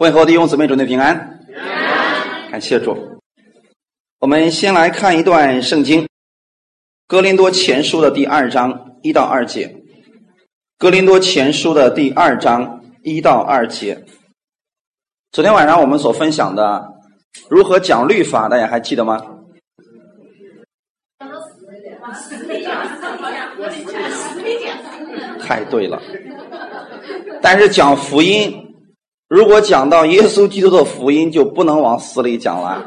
[0.00, 1.38] 问候弟兄姊妹，准备平安。
[2.50, 2.96] 感谢主。
[4.18, 6.02] 我们先来看一段圣经，
[7.06, 9.68] 《哥林多前书》的第二章一到二节，
[10.78, 14.04] 《哥林多前书》的第二章一到二节。
[15.30, 16.84] 昨天晚上我们所分享的
[17.48, 19.24] 如何讲律法，大家还记得吗？
[25.40, 26.02] 太对了。
[27.40, 28.63] 但是讲福音，
[29.34, 32.86] 如果讲到耶稣基督的福音，就不能往死里讲了，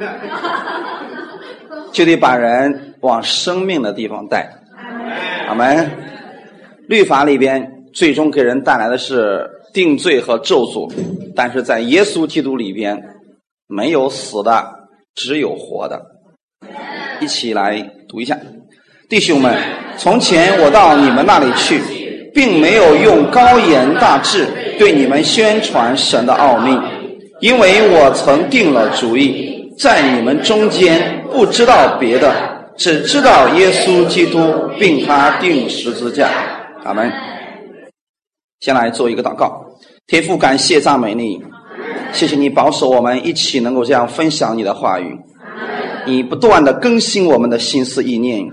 [1.92, 4.50] 就得把人往生命的地方带。
[5.50, 5.92] 阿门。
[6.88, 10.90] 律法里边最终给人带来的是定罪和咒诅，
[11.36, 12.98] 但是在耶稣基督里边
[13.68, 14.66] 没有死的，
[15.16, 16.02] 只有活的。
[17.20, 18.40] 一起来读一下，
[19.10, 19.54] 弟兄们，
[19.98, 21.82] 从前我到你们那里去。
[22.38, 24.46] 并没有用高言大志
[24.78, 26.70] 对你们宣传神的奥秘，
[27.40, 32.32] 因为我曾定了主意，在你们中间不知道别的，
[32.78, 36.30] 只知道耶稣基督，并他定十字架。
[36.84, 37.12] 阿门。
[38.60, 39.66] 先来做一个祷告，
[40.06, 41.42] 天父，感谢赞美你，
[42.14, 45.18] 谢谢你保守我们一起能够这样分享你的话语，
[46.06, 48.48] 你不断的更新我们的心思意念。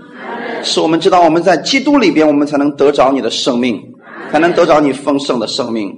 [0.65, 3.79] 使我们知道，我们在基督里边，我们才能得着你的生命，
[4.31, 5.93] 才能得着你丰盛的生命。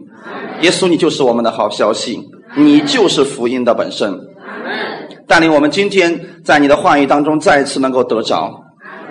[0.62, 2.22] 耶稣，你就是我们的好消息，
[2.56, 4.14] 你就是福音的本身。
[5.26, 8.54] 带领我们今天在你的话语当中再一次能够得着，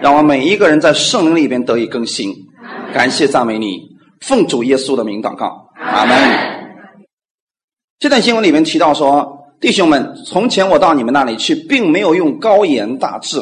[0.00, 2.34] 让我们每一个人在圣灵里边得以更新。
[2.92, 3.80] 感谢赞美你，
[4.20, 6.16] 奉主耶稣的名祷告，阿门。
[7.98, 9.26] 这段新闻里面提到说，
[9.60, 13.41] 弟兄们，从前我到你们那里去，并没有用高言大志，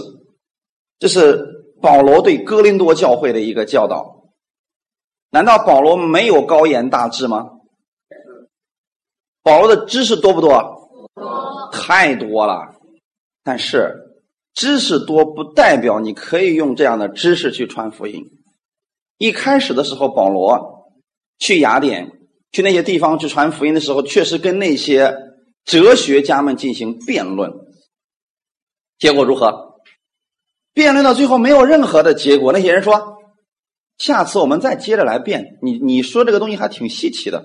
[1.00, 1.53] 这是。
[1.84, 4.30] 保罗对哥林多教会的一个教导，
[5.28, 7.50] 难道保罗没有高言大志吗？
[9.42, 10.50] 保罗的知识多不多？
[11.70, 12.74] 太多了。
[13.42, 13.94] 但是
[14.54, 18.24] 知识多不代表你可以用这样的知识去传福音。
[19.18, 20.88] 一开始的时候，保罗
[21.38, 22.10] 去雅典、
[22.50, 25.14] 去那些地方去传福音的时候，确实跟那些
[25.66, 27.52] 哲学家们进行辩论，
[28.98, 29.63] 结果如何？
[30.74, 33.16] 辩论到最后没有任何的结果，那些人说
[33.96, 37.42] ：“下次我们再接着来辩。”你你说这个东西还挺稀奇的。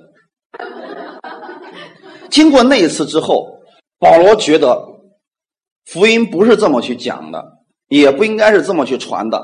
[2.31, 3.47] 经过那一次之后，
[3.99, 4.83] 保罗觉得
[5.85, 7.43] 福音不是这么去讲的，
[7.87, 9.39] 也不应该是这么去传的。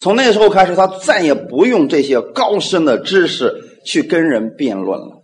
[0.00, 3.54] 从那时候开始，他再也不用这些高深的知识
[3.84, 5.22] 去跟人辩论了。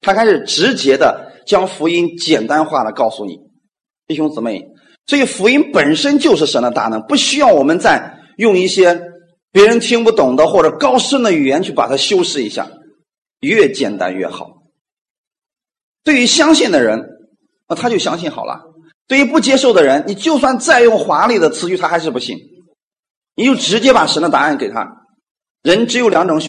[0.00, 3.38] 他开始直接的将福音简单化的告诉你，
[4.06, 4.70] 弟兄姊妹。
[5.06, 8.98] 所以福音本身就是神的大能，不需要我们再用一些
[9.52, 12.66] 别人听不懂的或者高深的语言去把它修饰一下，
[13.40, 14.62] 越简单越好。
[16.02, 17.06] 对于相信的人，
[17.68, 18.60] 那他就相信好了；
[19.06, 22.38] 对于不接受的人，你就算再用华丽的词句，他还是不信。
[23.36, 25.06] 你就直接把神的答案给他。
[25.62, 26.40] 人只有两种：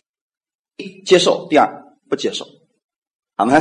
[0.77, 1.69] 一接受，第二
[2.09, 2.45] 不接受。
[3.35, 3.53] 好吗？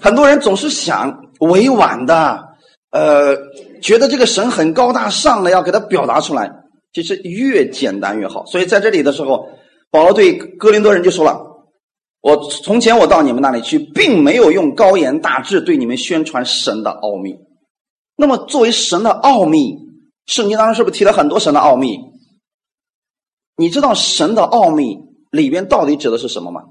[0.00, 2.50] 很多人总是想委婉的。
[2.90, 3.34] 呃，
[3.82, 6.50] 觉得这个神很高大上的，要给他表达出来，
[6.92, 8.46] 其实越简单越好。
[8.46, 9.46] 所以在这里的时候，
[9.90, 11.38] 保罗对哥林多人就说了
[12.22, 17.36] ：“我从前我到你们那里去，并没有用高言大志对你们宣传神的奥秘。
[18.14, 19.76] 那么作为神的奥秘，
[20.26, 21.98] 圣经当中是不是提了很多神的奥秘？
[23.56, 24.96] 你知道神的奥秘
[25.30, 26.62] 里边到底指的是什么吗？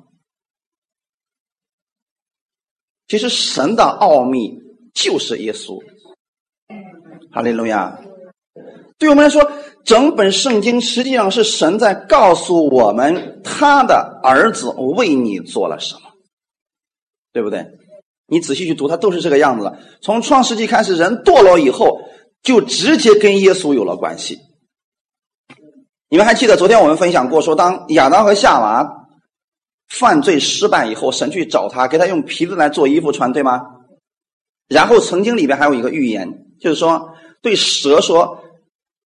[3.08, 4.58] 其实神的奥秘
[4.94, 5.78] 就是耶稣。”
[7.32, 7.98] 哈利路亚！
[8.98, 9.52] 对我们来说，
[9.84, 16.02] 整本圣经实际上是神在告诉我们，他的儿子为你做了什么，
[17.34, 17.66] 对不对？
[18.28, 19.80] 你仔细去读，他都是这个样子的。
[20.02, 22.02] 从创世纪开始，人堕落以后，
[22.44, 24.38] 就直接跟耶稣有了关系。
[26.10, 29.08] 你们还记得昨天我们分享过，说当亚当和夏娃
[29.90, 33.62] 犯罪失败以后，神去找他，给他用皮子来做衣服穿，对吗？
[34.68, 37.16] 然后曾经里边还有一个预言，就是说。
[37.42, 38.44] 对蛇说：“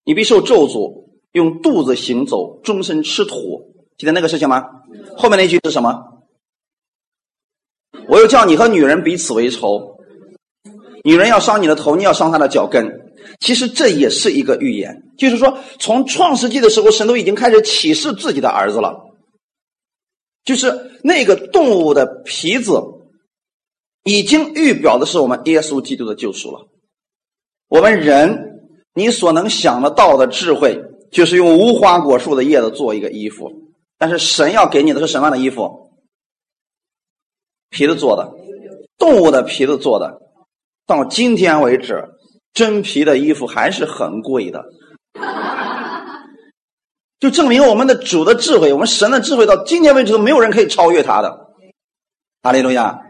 [0.04, 4.66] 你必受咒诅，用肚子行走，终身吃土。”记得那个事情吗？
[5.18, 6.04] 后面那句是什么？
[8.10, 9.98] 我又叫你和女人彼此为仇，
[11.04, 13.14] 女人要伤你的头，你要伤她的脚跟。
[13.40, 19.16] 其实这也是一个预言，就是说，从创世纪的时候，神都已经开始启示自己的儿子了，
[20.44, 22.80] 就是那个动物的皮子，
[24.04, 26.68] 已经预表的是我们耶稣基督的救赎了。
[27.68, 28.60] 我们人，
[28.94, 33.52] 你所能想得到的智慧，就是用无花果树的叶子做一个衣服。
[33.98, 35.92] 但是神要给你的是什么样的衣服？
[37.70, 38.32] 皮子做的，
[38.98, 40.22] 动物的皮子做的，
[40.86, 42.10] 到今天为止，
[42.54, 44.64] 真皮的衣服还是很贵的。
[47.20, 51.48] 就证明我们的主的智慧，我们神的智慧到今天为止都没有人可以超越他的。
[52.44, 53.02] 哈利路亚。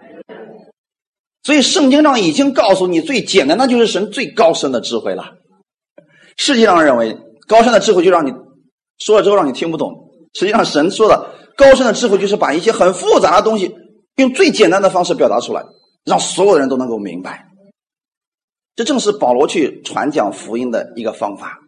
[1.45, 5.35] 所以圣经上已经告诉你，最简单，那就是神最高深的智慧了。
[6.37, 7.15] 世界上认为
[7.47, 8.33] 高深的智慧就让你
[8.97, 9.93] 说了之后让你听不懂，
[10.33, 13.71] 实际上神说的高深的智慧就是把一些很复杂的东西
[14.15, 15.63] 用最简单的方式表达出来，
[16.03, 17.45] 让所有的人都能够明白。
[18.75, 21.59] 这正是保罗去传讲福音的一个方法。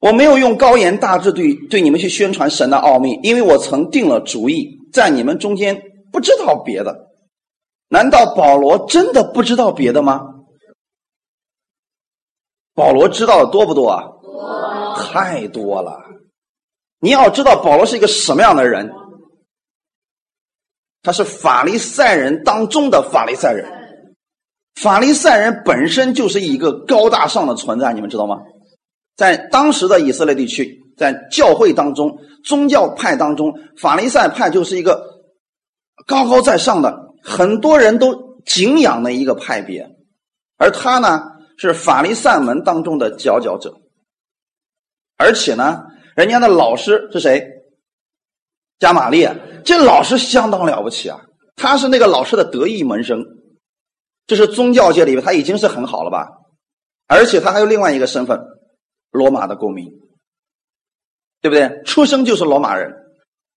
[0.00, 5.80] 我没有用高言大志对对你们去宣传神的奥秘，因为我曾定了主意，在你们中间
[6.10, 7.05] 不知道别的。
[7.88, 10.34] 难道保罗真的不知道别的吗？
[12.74, 14.04] 保罗知道的多不多啊？
[14.96, 15.98] 太多了。
[17.00, 18.90] 你要知道保罗是一个什么样的人？
[21.02, 23.70] 他是法利赛人当中的法利赛人。
[24.74, 28.36] 法利赛人本身就是一个高大上的存在，你们知道吗？
[29.14, 35.22] 在当时的以色列地区，在教会当中，宗教派当中，法利赛派就是一个
[36.06, 37.05] 高高在上的。
[37.26, 39.96] 很多人都敬仰的一个派别，
[40.56, 41.20] 而他呢
[41.58, 43.74] 是法利赛门当中的佼佼者，
[45.16, 45.84] 而且呢，
[46.14, 47.44] 人家的老师是谁？
[48.78, 49.34] 加玛列，
[49.64, 51.20] 这老师相当了不起啊！
[51.56, 53.24] 他是那个老师的得意门生，
[54.28, 56.28] 这是宗教界里面他已经是很好了吧？
[57.08, 58.40] 而且他还有另外一个身份，
[59.10, 59.90] 罗马的公民，
[61.40, 61.82] 对不对？
[61.84, 62.94] 出生就是罗马人。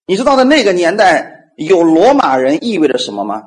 [0.07, 3.43] 你知道在那个年代有罗马人意味着什么吗？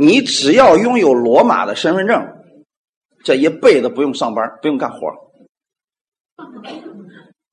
[0.00, 2.26] 你只要拥有罗马的身份证，
[3.22, 4.98] 这一辈子不用上班，不用干活。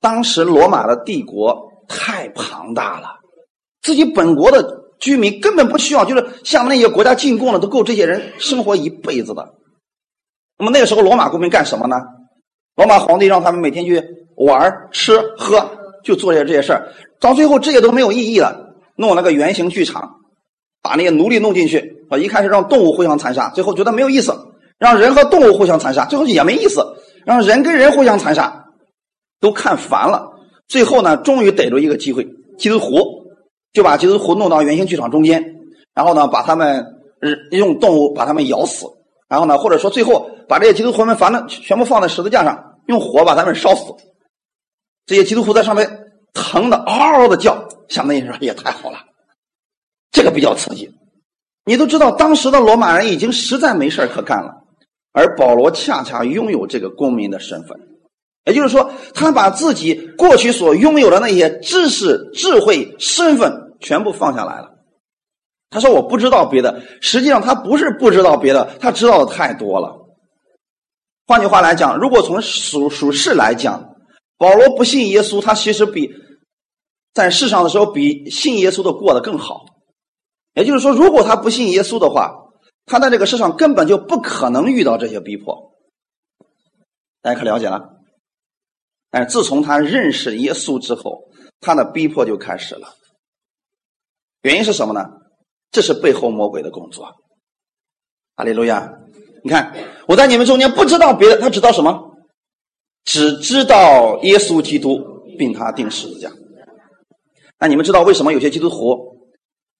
[0.00, 3.18] 当时罗马的帝国太庞大了，
[3.82, 9.54] 自己本国的居民根本不需要，就是向那些国家进贡了，都够这些人生活一辈子的。
[10.56, 11.96] 那么那个时候，罗马公民干什么呢？
[12.76, 14.02] 罗马皇帝让他们每天去
[14.36, 15.70] 玩、吃、喝，
[16.02, 16.94] 就做些这些事儿。
[17.20, 20.14] 到最后，这些都没有意义了，弄了个圆形剧场。
[20.80, 24.32] 把那些奴隶弄进去，啊，一开始让动物互相残杀，最后觉得没有意思；
[24.78, 26.80] 让人和动物互相残杀，最后也没意思；
[27.24, 28.66] 让人跟人互相残杀，
[29.40, 30.30] 都看烦了。
[30.66, 32.26] 最后呢，终于逮住一个机会，
[32.58, 33.26] 基督徒
[33.72, 35.42] 就把基督徒弄到圆形剧场中间，
[35.94, 36.84] 然后呢，把他们
[37.50, 38.86] 用动物把他们咬死，
[39.28, 43.92] 然后呢，或者说最后把这些基督徒们反正全部放在十字架上，用火把他们烧死。
[45.06, 48.98] 这些基督徒在上面疼的嗷嗷的叫，想那时候也太好了。
[50.10, 50.90] 这个比较刺激，
[51.68, 54.54] 你都知道，当时的罗马人已经实在没事可干了，
[55.12, 57.78] 而保罗恰恰拥有这个公民的身份，
[58.46, 64.70] 也就是说，他把自己过去所拥有的那些知识、智慧、身份全部放下来了。
[65.68, 69.94] 他说：“我不知道别的。”实际上，他不是不知道别的，他知道的太多了。
[71.26, 73.94] 换句话来讲，如果从属属世来讲，
[74.38, 76.10] 保罗不信耶稣，他其实比
[77.12, 79.66] 在世上的时候比信耶稣的过得更好。
[80.54, 82.32] 也就是说，如果他不信耶稣的话，
[82.86, 85.72] 他在这个世上根本就不可能遇到这些逼迫。
[87.22, 87.96] 大家可了解了？
[89.10, 91.24] 但是自从他认识耶稣之后，
[91.60, 92.88] 他的逼迫就开始了。
[94.42, 95.04] 原因是什么呢？
[95.70, 97.06] 这是背后魔鬼的工作。
[98.36, 98.90] 哈利路亚！
[99.44, 99.74] 你看，
[100.06, 102.14] 我在你们中间不知道别的，他知道什么？
[103.04, 104.98] 只知道耶稣基督，
[105.38, 106.30] 并他定十字架。
[107.58, 109.07] 那你们知道为什么有些基督徒？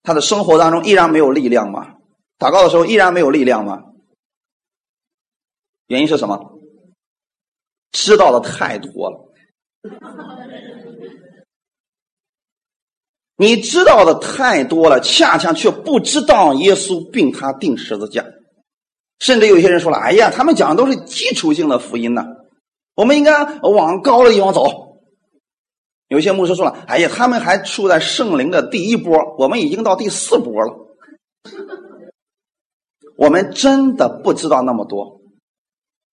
[0.09, 1.97] 他的生活当中依然没有力量吗？
[2.39, 3.83] 祷告的时候依然没有力量吗？
[5.87, 6.59] 原因是什么？
[7.93, 9.35] 知道的太多了。
[13.37, 18.25] 你知道的太多了，恰恰却不知道耶稣并他定十字架。
[19.19, 22.25] 甚至有些人说了：“哎呀，他们讲的都是基础性的福音呢，
[22.95, 24.88] 我们应该往高的地方走。”
[26.09, 30.75] 有些牧师说了：“哎呀，他们还处在圣灵的第一波，我们已经到第四波了。
[33.17, 35.21] 我们真的不知道那么多，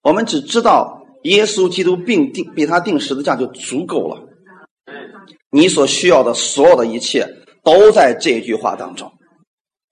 [0.02, 4.28] 我们只知道耶稣基督并定被他定十字架就足够了。
[5.50, 7.26] 你所需要的所有的一切
[7.64, 9.14] 都在这句话当中。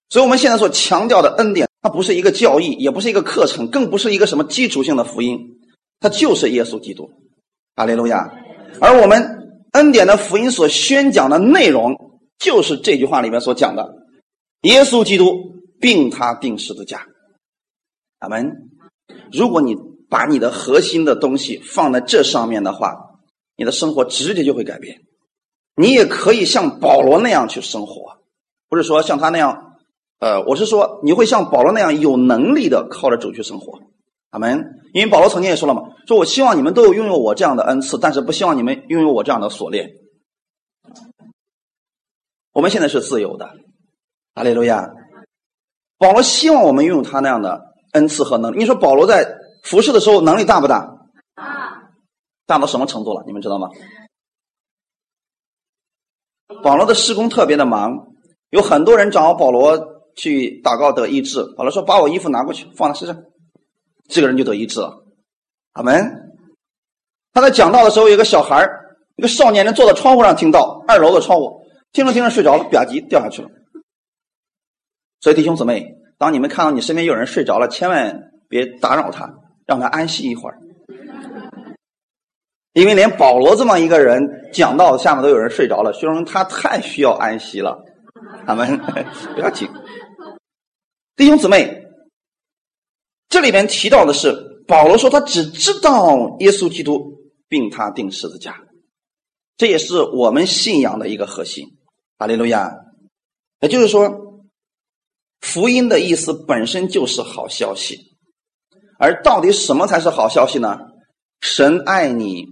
[0.10, 5.40] 所以，我们现在所强调的恩典，它不是一个教义，也不是一个课程，更不是一个什么基础性的福音，
[6.02, 7.10] 它就是耶稣基督。
[7.76, 8.34] 阿利路亚。
[8.82, 9.40] 而我们。”
[9.74, 13.94] 恩典的福音所宣讲的内容，就是这句话里面所讲的：
[14.62, 15.34] 耶稣基督
[15.80, 17.06] 并他定十字架。
[18.20, 18.70] 阿门。
[19.32, 19.76] 如果你
[20.10, 22.96] 把你的核心的东西放在这上面的话，
[23.58, 25.02] 你的生活直接就会改变。
[25.76, 28.20] 你也可以像保罗那样去生活。
[28.70, 29.76] 不是说像他那样，
[30.20, 33.82] 呃，我是说你会像保罗那样有能力的靠着主去生活。
[34.34, 34.82] 阿门。
[34.94, 39.90] 因为保罗曾经也说了嘛，说我希望你们都拥有我这样的恩赐，但是不希望你们拥有我这样的锁链。
[42.52, 43.50] 我们现在是自由的，
[44.34, 44.92] 阿利路亚。
[45.98, 48.58] 保罗希望我们拥有他那样的恩赐和能力。
[48.60, 50.88] 你说保罗在服侍的时候能力大不大？
[52.46, 53.24] 大，到什么程度了？
[53.26, 53.70] 你们知道吗？
[56.62, 58.14] 保罗的施工特别的忙，
[58.52, 61.44] 有很多人找保罗去祷告得医治。
[61.58, 63.18] 保罗说：“把我衣服拿过去，放他身上。”
[64.08, 65.04] 这个人就得医治了。
[65.74, 66.20] 阿门。
[67.34, 68.70] 他在讲道的时候，有个小孩
[69.16, 73.50] 一个少年人坐在窗户上听到，二楼的窗户，听着听着睡着了，吧唧掉下去了。
[75.20, 79.34] 所以弟兄姊妹，当你们看到你身边有人睡着了，千万别打扰他，
[79.66, 80.60] 让他安息一会儿。
[82.74, 87.84] 因为连保罗这么一个人讲道下面都有人睡着了，说明他太需要安息了。
[88.46, 88.78] 阿门。
[89.34, 89.68] 不要紧，
[91.16, 91.83] 弟兄姊妹。
[93.34, 97.18] 这里边提到的是，保罗说他只知道耶稣基督，
[97.50, 98.62] 并他定十字架，
[99.58, 101.66] 这也是我们信仰的一个核心。
[102.18, 102.72] 阿利路亚。
[103.60, 104.46] 也就是说，
[105.42, 107.98] 福音的意思本身就是好消息，
[109.00, 110.78] 而到底什么才是好消息呢？
[111.42, 112.46] 神爱你，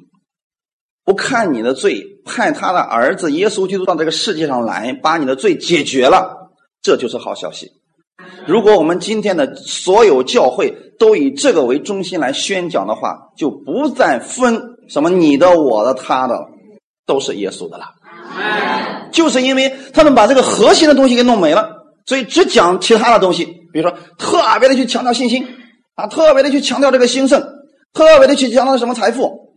[1.03, 7.69] 不看你的罪，派他的儿子耶稣基督到这个世界上来，把你的罪解决了，这就是好消息。
[8.47, 16.39] 如果我们今天的所有教会都以这个为中心来宣讲的话，就不再分什么你的、我的、他的，
[17.05, 17.85] 都是耶稣的了。
[19.11, 21.69] 就是因为他们把这个核心的东西给弄没了，
[22.05, 25.45] 所以只讲其他的东西，比如说特别的去强调信心
[25.95, 27.41] 啊，特别的去强调这个兴盛，
[27.93, 29.55] 特别的去强调什么财富。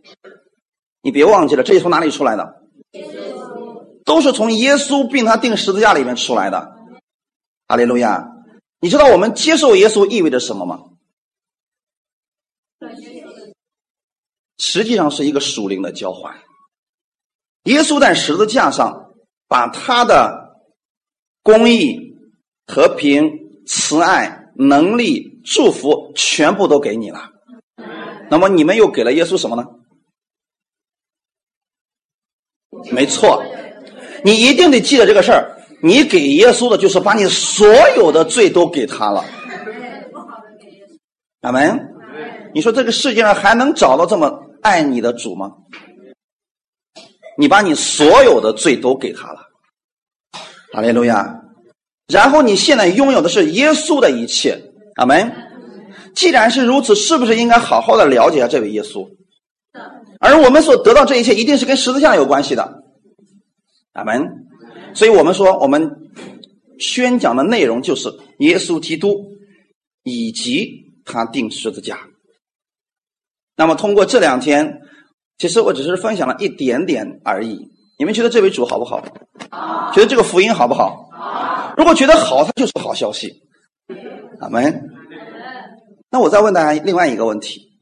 [1.01, 2.53] 你别忘记了，这些从哪里出来的？
[4.03, 6.69] 都是从耶稣并他钉十字架里面出来的。
[7.67, 8.34] 阿利路亚。
[8.85, 10.83] 你知道我们接受耶稣意味着什么吗？
[14.59, 16.39] 实际上是一个属灵的交换。
[17.63, 19.15] 耶稣在十字架上
[19.47, 20.61] 把他的
[21.41, 22.15] 公义、
[22.67, 27.31] 和平、慈爱、能力、祝福全部都给你了。
[28.29, 29.65] 那么你们又给了耶稣什么呢？
[32.91, 33.43] 没错，
[34.23, 35.54] 你一定得记得这个事儿。
[35.85, 39.23] 你给耶稣的，就是把你所有的罪都给他了。
[41.41, 41.79] 阿门。
[42.55, 45.51] 你说这个世界上还能找到这么爱你的主吗？
[47.37, 49.41] 你把你所有的罪都给他了，
[50.73, 51.41] 阿利路亚。
[52.07, 54.59] 然后你现在拥有的是耶稣的一切，
[54.95, 55.31] 阿门。
[56.15, 59.07] 既然是如此，是不是应该好好的了解一下这位耶稣？
[60.19, 62.81] 而我们所得到这一切，一定是跟十字架有关系的，
[63.93, 64.44] 阿门。
[64.95, 66.09] 所以我们说，我们
[66.79, 68.09] 宣讲的内容就是
[68.39, 69.33] 耶稣基督
[70.03, 71.99] 以及他定十字架。
[73.57, 74.81] 那么通过这两天，
[75.37, 77.69] 其实我只是分享了一点点而已。
[77.99, 79.01] 你们觉得这位主好不好？
[79.93, 81.73] 觉得这个福音好不好？
[81.77, 83.43] 如果觉得好，它就是好消息。
[84.39, 84.91] 阿门。
[86.09, 87.79] 那我再问大家另外一个问题：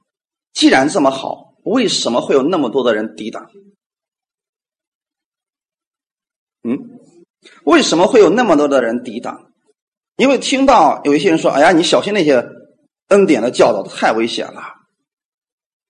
[0.53, 3.49] 既然这么好，为什么会有那么多的人抵挡？
[6.63, 6.99] 嗯？
[7.63, 9.51] 为什么会有那么多的人抵挡？
[10.15, 12.45] 因为听到有一些人说：“哎呀，你小心那些
[13.07, 14.61] 恩典的教导，太危险了。”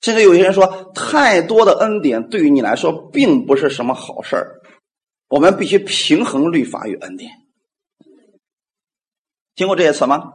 [0.01, 4.61] 甚至有些人说：“太多的恩典对于你来说并不是什么好事儿。”
[5.29, 7.31] 我们必须平衡律法与恩典。
[9.55, 10.33] 听过这些词吗？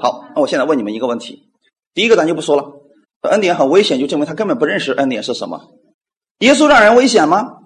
[0.00, 1.50] 好，那我现在问你们一个问题：
[1.92, 2.72] 第一个咱就不说了，
[3.30, 5.74] 恩典很危险，就证明他根本不认识恩典是什么。
[6.38, 7.58] 耶稣让人危险吗？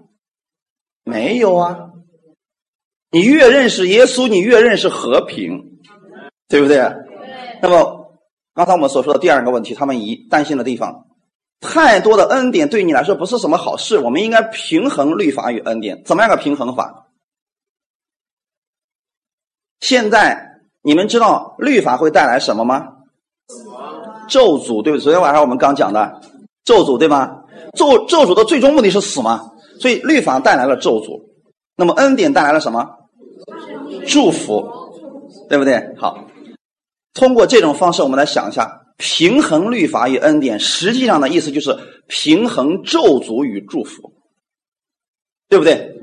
[1.04, 1.87] 没有啊。
[3.10, 5.78] 你越认识耶稣，你越认识和平，
[6.48, 6.78] 对不对？
[7.62, 8.20] 那么
[8.54, 11.06] 刚才我们所说的第二个问题，他们一担心的地方，
[11.60, 13.98] 太多的恩典对你来说不是什么好事。
[13.98, 17.06] 我们应该平衡律法与恩典，怎么样个平衡法？
[19.80, 22.86] 现在你们知道律法会带来什么吗？
[24.28, 25.00] 咒诅，对不对？
[25.00, 26.20] 昨天晚上我们刚讲的
[26.64, 27.42] 咒诅，对吗？
[27.74, 29.50] 咒咒诅的最终目的是死吗？
[29.80, 31.22] 所以律法带来了咒诅，
[31.76, 32.97] 那么恩典带来了什么？
[34.06, 34.66] 祝福，
[35.48, 35.94] 对不对？
[35.96, 36.24] 好，
[37.14, 41.76] 通过这种方式，我们来想一下，平衡律法与恩典，实际上的意思就是
[42.06, 44.12] 平衡咒诅与祝福，
[45.48, 45.94] 对不对？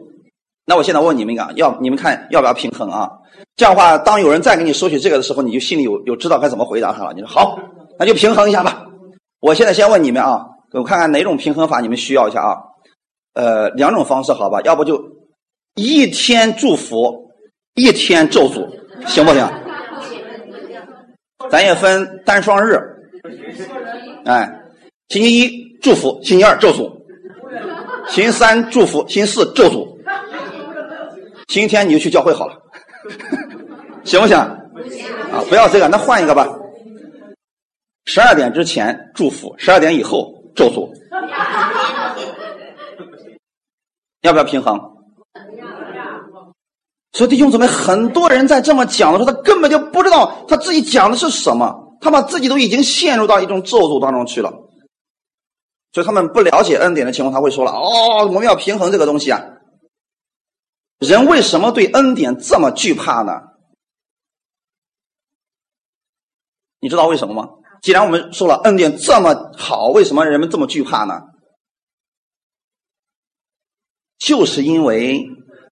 [0.65, 3.10] 那我现在问你们一个，要你们看要不要平衡啊？
[3.56, 7.13] 这样的话，当有人再给你说起这个的时候，你就心里有有知道该怎么回答他了。
[7.13, 7.60] 你说好，
[8.00, 8.86] 那就平衡一下吧。
[9.39, 12.58] 我现在先问你们啊，我看看哪种平衡法你们需要一下啊？
[13.34, 14.62] 呃，两种方式好吧？
[14.62, 15.00] 要不就
[15.75, 17.25] 一天祝福。
[17.75, 18.67] 一天咒诅，
[19.05, 19.48] 行不行？
[21.50, 22.79] 咱也分单双日，
[24.25, 24.50] 哎，
[25.10, 26.89] 星期一祝福，星期二咒诅，
[28.08, 29.86] 星期三祝福，星期四咒诅，
[31.50, 32.58] 星期天你就去教会好了，
[34.03, 34.38] 行不行？
[34.38, 36.48] 啊，不要这个，那换一个吧。
[38.05, 40.89] 十二点之前祝福，十二点以后咒诅，
[44.22, 44.95] 要不要平衡？
[47.16, 54.52] 所以弟兄姊妹，很多人在这么讲的时候，他根本就不知道他自己讲的是什么，他把自己都已经陷入到一种咒诅当中去了。
[55.94, 59.42] 所以他们不了解恩典的情况，他会说了：“哦，我们要平衡这个东西啊。”
[61.00, 63.32] 人为什么对恩典这么惧怕呢？
[66.82, 67.48] 你知道为什么吗？
[67.82, 71.22] 既然我们说了恩典这么好，为什么人们这么惧怕呢？
[74.18, 75.26] 就是因为。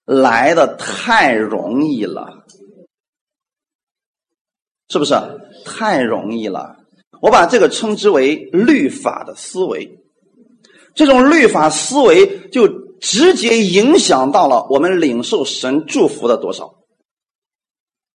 [0.05, 2.43] 来的太容易了，
[4.89, 5.15] 是不是？
[5.65, 6.75] 太容易了。
[7.22, 9.98] 我把这个称之为律法的思维。
[10.93, 12.67] 这种律法思维就
[13.00, 16.75] 直接影响到了我们领受神祝福的多少。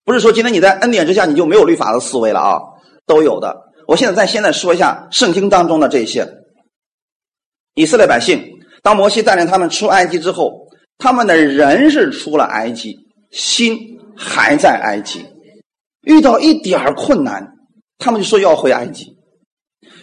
[0.04, 2.60] 不是说今天你在恩典之下你就没有律法的思维了啊，
[3.06, 3.72] 都有的。
[3.86, 6.28] 我现在在现在说一下圣经当中的这些。
[7.74, 8.44] 以色列百姓，
[8.82, 10.67] 当摩西带领他们出埃及之后。
[10.98, 12.98] 他们的人是出了埃及，
[13.30, 13.78] 心
[14.16, 15.24] 还在埃及，
[16.02, 17.54] 遇到一点困难，
[17.98, 19.04] 他们就说要回埃及；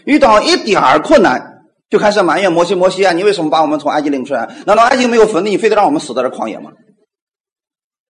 [0.06, 1.42] 遇到一点困难，
[1.90, 4.50] 就开始埋怨摩西：摩西啊，你为什么把我们从埃及领出来？
[4.66, 6.72] 难道埃及没有坟地，你非得让我们死在这旷野吗？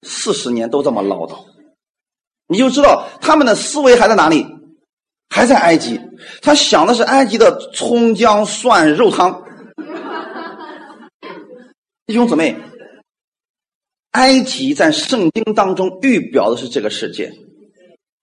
[0.02, 1.38] 四十年都这么唠叨，
[2.48, 4.46] 你就知道他们的思维还在哪里？
[5.30, 5.98] 还在埃及，
[6.42, 9.42] 他想的是埃及的葱姜蒜肉汤。
[12.06, 12.54] 弟兄姊妹。
[14.14, 17.32] 埃及在圣经当中预表的是这个世界。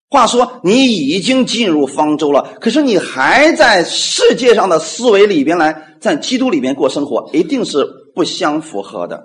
[0.10, 9.24] 话说，你已经进入方舟了，可是你还在世界上的思维里边来，在基督里边过生活，一定是不相符合的。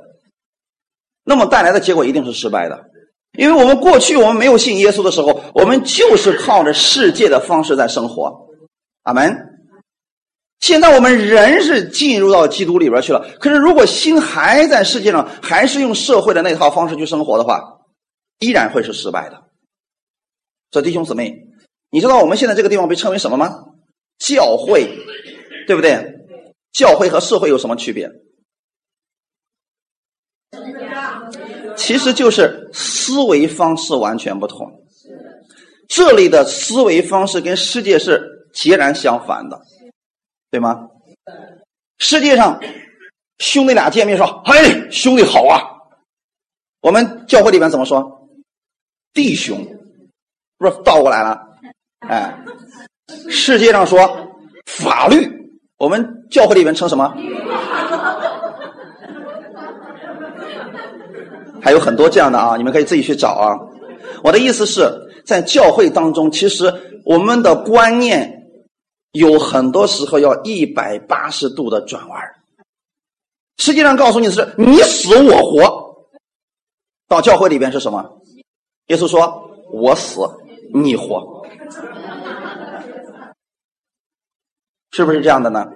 [1.24, 2.84] 那么带来的结果一定是失败的，
[3.36, 8.32] 因为我们过去我们没有信耶稣的时候，我们就是靠着世界的方式在生活。
[9.02, 9.55] 阿门。
[10.60, 17.60] 现在我们人是进入到基督里边去了，可是如果心还在世界上，还是用社会的那套方式去生活的话，
[18.40, 19.42] 依然会是失败的。
[20.70, 21.32] 这弟兄姊妹，
[21.90, 23.54] 你知道我们现在这个地方被称为什么吗？
[24.18, 24.88] 教会，
[25.66, 26.14] 对不对？
[26.72, 28.10] 教会和社会有什么区别？
[31.76, 34.66] 其实就是思维方式完全不同。
[35.86, 38.20] 这里的思维方式跟世界是
[38.52, 39.60] 截然相反的。
[40.56, 40.88] 对吗？
[41.98, 42.58] 世界上
[43.36, 45.60] 兄弟俩见面说：“嘿，兄弟好啊！”
[46.80, 48.26] 我们教会里面怎么说？
[49.12, 49.58] 弟兄，
[50.56, 51.38] 不是倒过来了？
[52.08, 52.38] 哎，
[53.28, 54.08] 世界上说
[54.64, 55.30] 法律，
[55.76, 57.14] 我们教会里面称什么？
[61.60, 63.58] 还有很多这样的啊，你们可以自己去找啊。
[64.24, 64.90] 我的意思是
[65.26, 66.72] 在教会当中，其实
[67.04, 68.32] 我们的观念。
[69.16, 72.20] 有很多时候要一百八十度的转弯
[73.58, 75.86] 实际上告诉你的是你死我活。
[77.08, 78.22] 到教会里边是什么？
[78.88, 80.20] 耶稣说：“我死
[80.74, 81.46] 你活。”
[84.90, 85.66] 是不是这样的呢？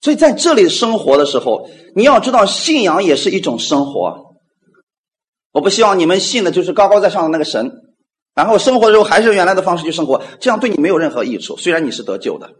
[0.00, 4.34] 所以在这里生活的时候，你要知道信仰也是一种生活。
[5.52, 7.91] 我不希望你们信的就是高高在上的那个神。
[8.34, 11.56] 然后生活的时候还是原来的方式去生活，这样对你没有任何益处。
[11.56, 12.50] 虽然你是得救的，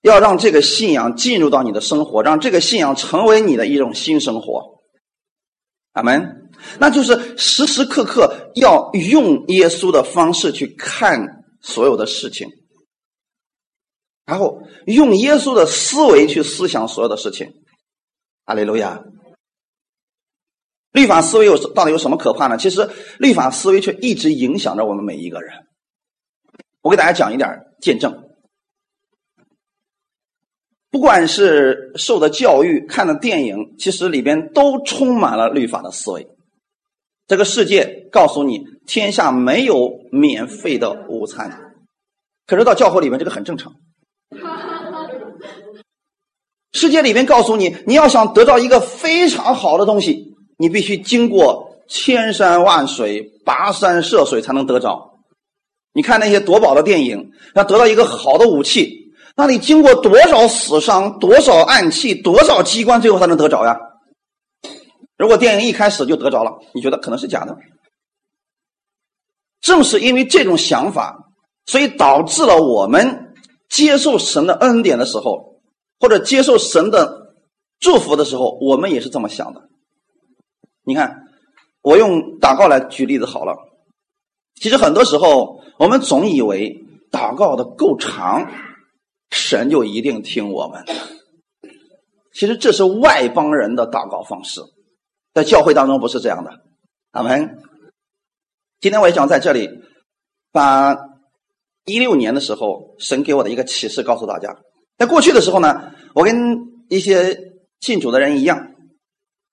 [0.00, 4.80] 要让这个信仰进入到你的生活，让这个信仰成为你的一种新生活。
[5.92, 6.38] 阿门。
[6.78, 12.48] 那就是时时刻刻要用耶稣的方式去看所有的事情，
[14.24, 17.52] 然后用耶稣的思维去思想所有的事情。
[18.44, 19.02] 阿利路亚。
[20.92, 22.56] 律法思维有到底有什么可怕呢？
[22.56, 25.52] 其实律法思维却一直影响着我们每一个人。
[26.82, 27.48] 我给大家讲一点
[27.80, 28.24] 见证。
[30.90, 36.28] 不管是受的教育、看的电影，其实里边都充满了律法的思维。
[37.26, 41.72] 这个世界告诉你，天下没有免费的午餐，
[42.46, 43.72] 可是到教会里面，这个很正常。
[46.74, 50.31] 世界里面告诉你，你要想得到一个非常好的东西。
[50.62, 55.18] 你必须经过千山万水、跋山涉水才能得着。
[55.92, 63.76] 你看那些夺宝的电影，要得到一个好的武器，那你经过多少死伤、多少暗器、多少机关，最后才能得着呀？
[65.18, 67.56] 如果电影一开始就得着了，你觉得可能是假的。
[69.60, 71.18] 正是因为这种想法，
[71.66, 73.34] 所以导致了我们
[73.68, 75.56] 接受神的恩典的时候，
[75.98, 77.34] 或者接受神的
[77.80, 79.60] 祝福的时候，我们也是这么想的。
[80.84, 81.28] 你看，
[81.82, 83.54] 我用祷告来举例子好了。
[84.54, 88.50] 其实很多时候，我们总以为祷告的够长，
[89.30, 90.84] 神就一定听我们。
[92.32, 94.60] 其实这是外邦人的祷告方式，
[95.34, 96.50] 在教会当中不是这样的。
[97.10, 97.58] 阿门。
[98.80, 99.68] 今天我也想在这里
[100.50, 100.96] 把
[101.84, 104.56] 一六年的时候神给我的一个启示告诉大家。
[104.98, 108.71] 在过去的时候呢，我跟一些信主的人一样，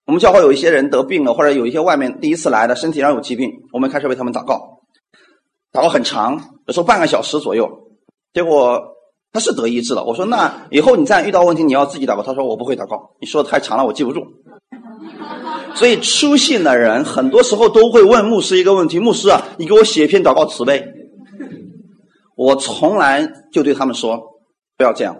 [0.09, 4.81] 我们教会有一些人得病了，或者有一些外面第一次来的身体上有疾病，我们开始为他们祷告，
[5.71, 6.33] 祷告很长，
[6.65, 7.69] 有时候半个小时左右。
[8.33, 8.81] 结果
[9.31, 10.03] 他是得医治了。
[10.03, 14.25] 我说：“那以后你再遇到问题，你要自己祷告。”他说：“我不会祷告，你说的太长了，我记不住。”
[15.77, 20.87] 所以出信的人很多时候都会问牧师一个问题：“牧师啊，你给我写一篇祷告词呗。”
[22.35, 24.19] 我从来就对他们说
[24.75, 25.19] ：“不要这样。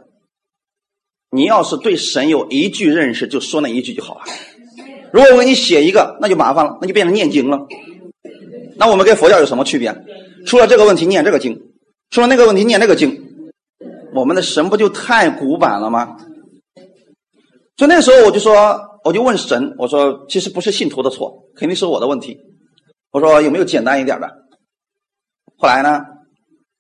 [1.30, 4.22] 你要是对神有一句认识，就说那一句就好了。
[5.12, 7.60] 如果我给你写一个，那就麻烦了，那就变成念经了。
[8.78, 9.94] 那我们跟佛教有什么区别？
[10.46, 11.60] 出了这个问题念这个经，
[12.10, 13.20] 出了那个问题念那个经，
[14.14, 16.18] 我们的神不就太古板了吗？
[17.78, 22.38] 所以那时候我就说。”我就问神，我说：“其实不是信徒的错，肯定是我的问题。”
[23.12, 24.30] 我说：“有没有简单一点的？”
[25.58, 26.02] 后来呢，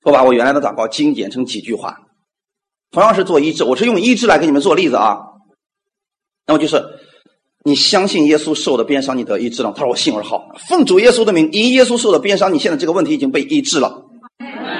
[0.03, 1.97] 我把我原来的祷告精简成几句话，
[2.91, 5.17] 同样是做医治，我是用医治来给你们做例子啊。
[6.45, 6.83] 那么就是，
[7.63, 9.71] 你相信耶稣受的鞭伤，你得医治了。
[9.75, 14.05] 他说：“我信。”我说：“好，奉主耶稣的名，因耶稣受的鞭伤，你现在这个问题已经被医治了。”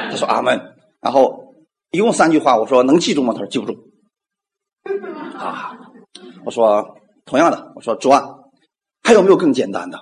[0.09, 0.59] 他说：“阿门。”
[1.01, 1.55] 然后
[1.91, 3.75] 一共三句话，我说：“能记住吗？”他说：“记不住。”
[5.37, 5.77] 啊，
[6.45, 6.95] 我说。
[7.25, 8.27] 同样的，我说主啊，
[9.03, 9.99] 还有没有更简单的？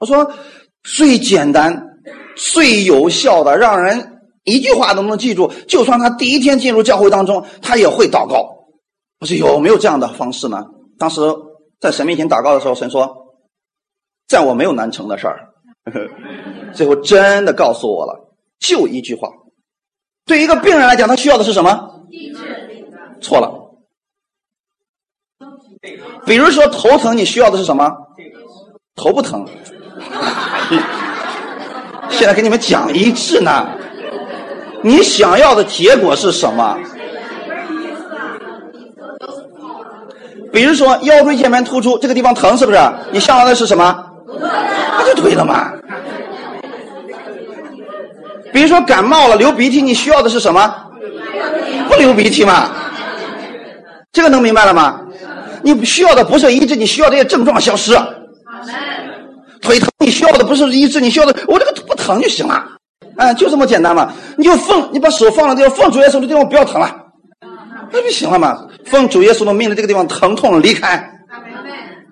[0.00, 0.32] 我说
[0.82, 1.80] 最简单、
[2.34, 5.48] 最有效的，让人一句话都能记住。
[5.68, 8.66] 就算他第一天进入教会当中，他也会祷告。
[9.20, 10.66] 我说有没有这样的方式呢？
[10.98, 11.20] 当时
[11.80, 13.34] 在神面前祷告的时候，神说
[14.28, 15.48] ：“在我没有难成的事儿。
[16.74, 19.28] ”最后真的告诉我了，就一句话。
[20.24, 22.02] 对一个病人来讲，他需要的是什么？
[23.20, 23.52] 错了。
[26.26, 27.92] 比如说头疼，你需要的是什么？
[28.96, 29.46] 头不疼。
[32.10, 33.68] 现在给你们讲医治呢。
[34.82, 36.78] 你想要的结果是什么？
[40.56, 42.78] 比如说腰椎间盘突出，这个地方疼是不是？
[43.12, 43.94] 你想要的是什么？
[44.26, 45.70] 不就对了嘛。
[48.54, 50.74] 比如说感冒了流鼻涕，你需要的是什么？
[51.90, 52.70] 不流鼻涕嘛。
[54.12, 54.98] 这个能明白了吗？
[55.60, 57.94] 你需要的不是医治，你需要这些症状消失。
[59.60, 62.64] 腿疼，你需要的不是医治，你需要的我这个不疼就行了。
[63.18, 64.10] 嗯，就这么简单嘛。
[64.38, 66.90] 你就放，你把手放了地方，放主耶稣的地方不要疼了，
[67.92, 68.66] 那就行了嘛。
[68.84, 71.10] 奉主耶稣的命令这个地方疼痛离开，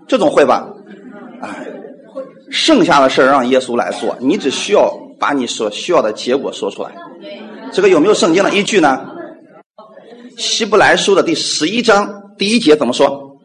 [0.06, 0.66] 这种会吧？
[1.42, 1.66] 哎，
[2.50, 6.90] 剩下的事让耶稣来做，你只需要把你所需要的结果说出来。
[7.72, 9.06] 这个有没有圣经的依据呢？
[10.36, 13.36] 希伯来书的第十一章第一节怎么说？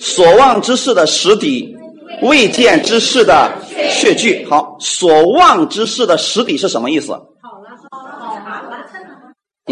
[0.00, 1.76] 所望之事的实底，
[2.22, 3.50] 未见之事的
[3.90, 4.44] 确据。
[4.48, 7.12] 好，所望之事的实底是什么意思？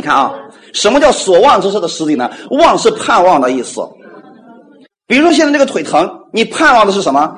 [0.07, 0.33] 看啊，
[0.73, 2.31] 什么叫所望之事的实底呢？
[2.51, 3.81] 望是盼望的意思。
[5.07, 7.37] 比如说现在这个腿疼，你盼望的是什么？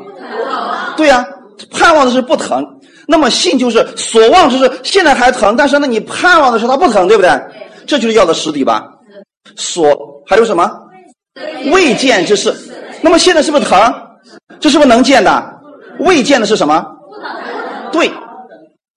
[0.96, 1.26] 对呀，
[1.72, 2.64] 盼望的是不疼。
[3.06, 7.30] 那么信就是所望之事，现在还疼，但是呢，你盼望的是它不疼，对不对？
[7.86, 8.86] 这就是要的实底吧？
[9.56, 9.86] 所
[10.26, 10.70] 还有什么？
[11.72, 12.54] 未见之事。
[13.00, 13.80] 那么现在是不是疼？
[14.60, 15.42] 这是不是能见的？
[16.00, 16.84] 未见的是什么？
[17.92, 18.10] 对，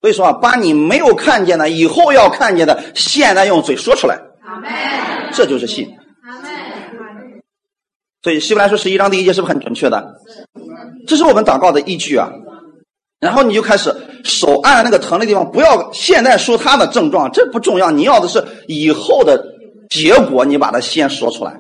[0.02, 4.20] 所以说啊，把你没有看见的、以后要看见的，现在用嘴说出来，
[5.32, 5.88] 这就是信。
[8.24, 10.16] 所以希伯来说十一章第一节是不是很准确的？
[11.08, 12.32] 这是我们祷告的依据啊。
[13.20, 19.44] 然后你就开始手按那个疼的地方，不要现在说他的症状，这不重要，你要的是以后的
[19.92, 21.56] 结果，你把它先说出来。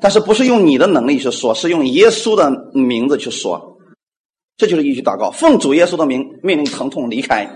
[0.00, 3.75] 但是不是用你的能力去说，是用耶稣的名字去说，
[4.56, 7.46] 这就是一句祷告，奉主耶稣的名命令疼痛离开，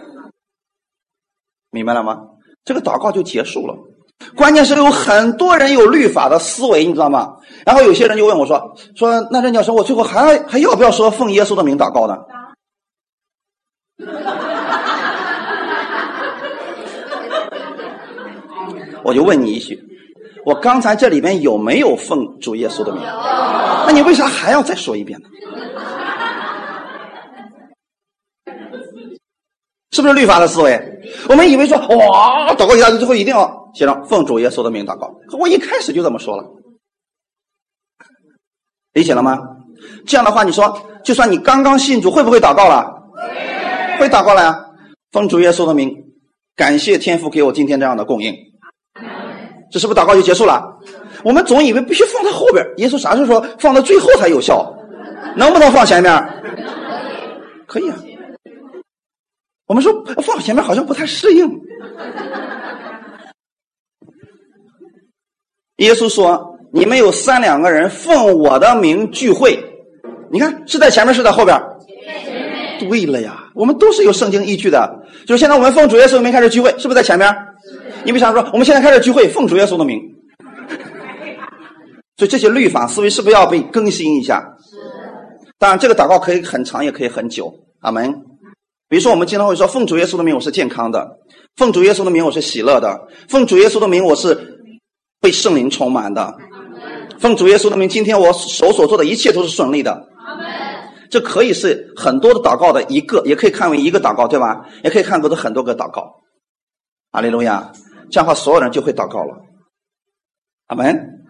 [1.71, 2.21] 明白了吗？
[2.65, 3.75] 这个祷告就结束了。
[4.37, 7.37] 关键是有很多人有律法的思维，你知道吗？
[7.65, 12.19] 然后有些人就问我说：“说那任教授，我最后还还要不要说奉耶稣的名祷告呢？”
[19.03, 19.83] 我就问你一句。
[20.45, 23.03] 我刚才这里边有没有奉主耶稣的名？
[23.87, 25.27] 那你为啥还要再说一遍呢？
[29.93, 30.81] 是不是律法的思维？
[31.29, 35.13] 我们以为说哇，祷告一下子之后一定要写上奉主耶稣的名祷告。
[35.29, 36.45] 可我一开始就这么说了，
[38.93, 39.39] 理解了吗？
[40.07, 42.87] 这样的话，你说就算你刚刚信主，会不会祷告了？
[43.99, 44.67] 会祷告了呀。
[45.11, 45.93] 奉主耶稣的名，
[46.55, 48.33] 感谢天父给我今天这样的供应。
[49.73, 50.65] 这是不是祷告就结束了？
[51.25, 52.65] 我们总以为必须放在后边。
[52.77, 54.73] 耶稣啥时候说放到最后才有效？
[55.37, 56.13] 能不能放前面？
[57.67, 57.97] 可以啊。
[59.71, 61.49] 我们说放前面好像不太适应。
[65.77, 69.57] 耶稣说：“你们有三两个人奉我的名聚会，
[70.33, 71.57] 你看是在前面是在后边？
[72.81, 75.05] 对了呀，我们都是有圣经依据的。
[75.25, 77.33] 就是现在我们奉主耶稣的名开始聚会，是不是在前面？
[78.03, 80.01] 你为啥说我们现在开始聚会奉主耶稣的名？
[82.17, 84.45] 所以这些律法思维是不是要被更新一下？
[85.61, 87.55] 当然，这个祷告可以很长，也可以很久。
[87.83, 88.13] 阿门。”
[88.91, 90.99] 比如说，我们经常会说：“奉主耶稣的名，我是健康的；
[91.55, 92.89] 奉主耶稣的名，我是喜乐的；
[93.29, 94.37] 奉主耶稣的名，我是
[95.21, 96.35] 被圣灵充满的；
[97.21, 100.09] 奉主耶稣的名，今天我手所做的一切都是顺利的。”
[101.09, 104.67] 这可以是很多的祷告的一个，也可以看为一个祷告，对吧？
[104.83, 106.13] 也可以看作是很多个祷告。
[107.13, 107.71] 阿利路亚！
[108.11, 109.37] 这样的话，所有人就会祷告了。
[110.67, 111.21] 阿门。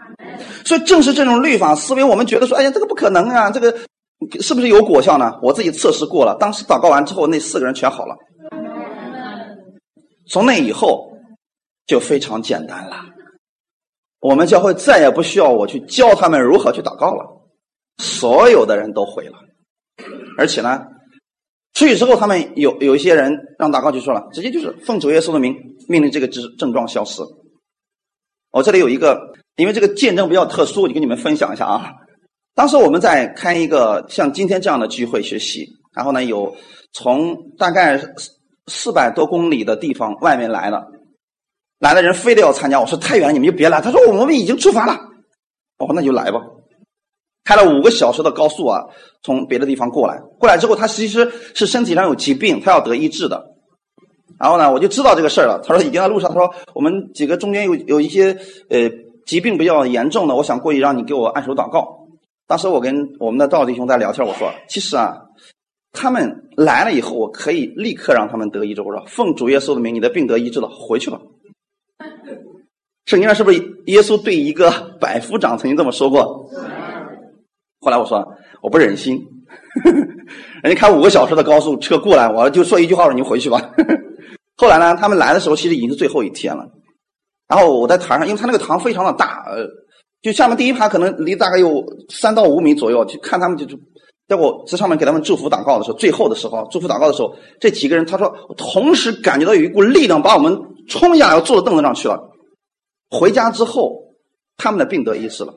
[0.65, 3.77] 所以，正是这种律法思维，我们觉得说：“哎呀，这个不可能啊！”这个。
[4.41, 5.39] 是不是有果效呢？
[5.43, 8.17] 我自己测试过了，当时祷告完之后，那四个人全好了。
[10.29, 11.11] 从那以后
[11.87, 12.97] 就非常简单了。
[14.21, 17.25] 我们教会再也不需要我去教他们如何去祷告了，
[17.99, 19.39] 所有的人都会了。
[20.37, 20.87] 而且呢，
[21.73, 25.57] 出去之后，他们有有一些人让祷告就说了，直接就是奉主耶稣的名
[25.89, 27.23] 命令这个症症状消失。
[28.53, 29.19] 我这里有一个，
[29.57, 31.91] 因为这个见证比较特殊，我就跟你们分享一下啊。
[32.55, 36.55] 当时我们在开一个像今天这样的聚会学习，然后呢，有
[36.93, 38.31] 从大概四
[38.67, 40.87] 四百多公里的地方外面来的，
[41.79, 42.81] 来的人非得要参加。
[42.81, 43.81] 我说太远，你们就别来。
[43.81, 45.01] 他说我们已经出发了。
[45.79, 46.41] 我说那就来吧。
[47.43, 48.85] 开了五个小时的高速啊，
[49.23, 50.21] 从别的地方过来。
[50.39, 53.43] 过来之后，他其实是身体上有疾病，他要得医治的。
[54.39, 55.61] 然后呢，我就知道这个事儿了。
[55.65, 56.29] 他说已经在路上。
[56.29, 58.37] 他说我们几个中间有有一些
[58.69, 58.91] 呃
[59.25, 62.00] 疾病比较严重的，我想过去让你给我按手祷告。
[62.51, 65.17] 当时我跟我们的道弟兄在聊天，我说：“其实啊，
[65.93, 68.83] 他们来了以后，我可以立刻让他们得医治。
[68.83, 71.21] 我说，奉主耶稣的名，你的病得医治了，回去吧。”
[73.07, 74.69] 圣经上是不是耶稣对一个
[75.01, 76.51] 百夫长曾经这么说过？
[77.79, 78.29] 后来我说
[78.61, 79.25] 我不忍心，
[80.65, 83.63] 人家开五个小时的高速车过来，我就说一句话：说你回去吧。
[84.57, 86.69] 后来呢，他们来的时候其实已经是最后一天了。
[87.47, 89.65] 然后我在台上，因为他那个堂非常的大，呃。
[90.23, 93.75] 就下面第一排可能离大概有三到五米左右，去看他们就就，
[94.29, 102.31] 在我在上面给他们祝福祷告的时候，最后的时候祝福祷告的时候，这几个人他说同时感觉到有一股力量把我们冲下来，要坐到凳子上去了。
[103.11, 104.15] 回家之后，
[104.59, 105.55] 他们的病得医治了。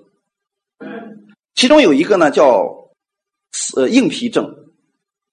[1.56, 2.66] 其中有一个呢叫
[3.76, 4.50] 呃硬皮症，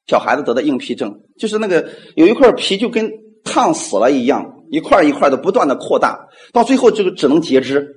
[0.06, 3.08] 小孩子得的硬皮症，就是那个有一块皮就跟
[3.44, 6.18] 烫死了一样，一块一块的不断的扩大，
[6.52, 7.96] 到最后这个只能截肢。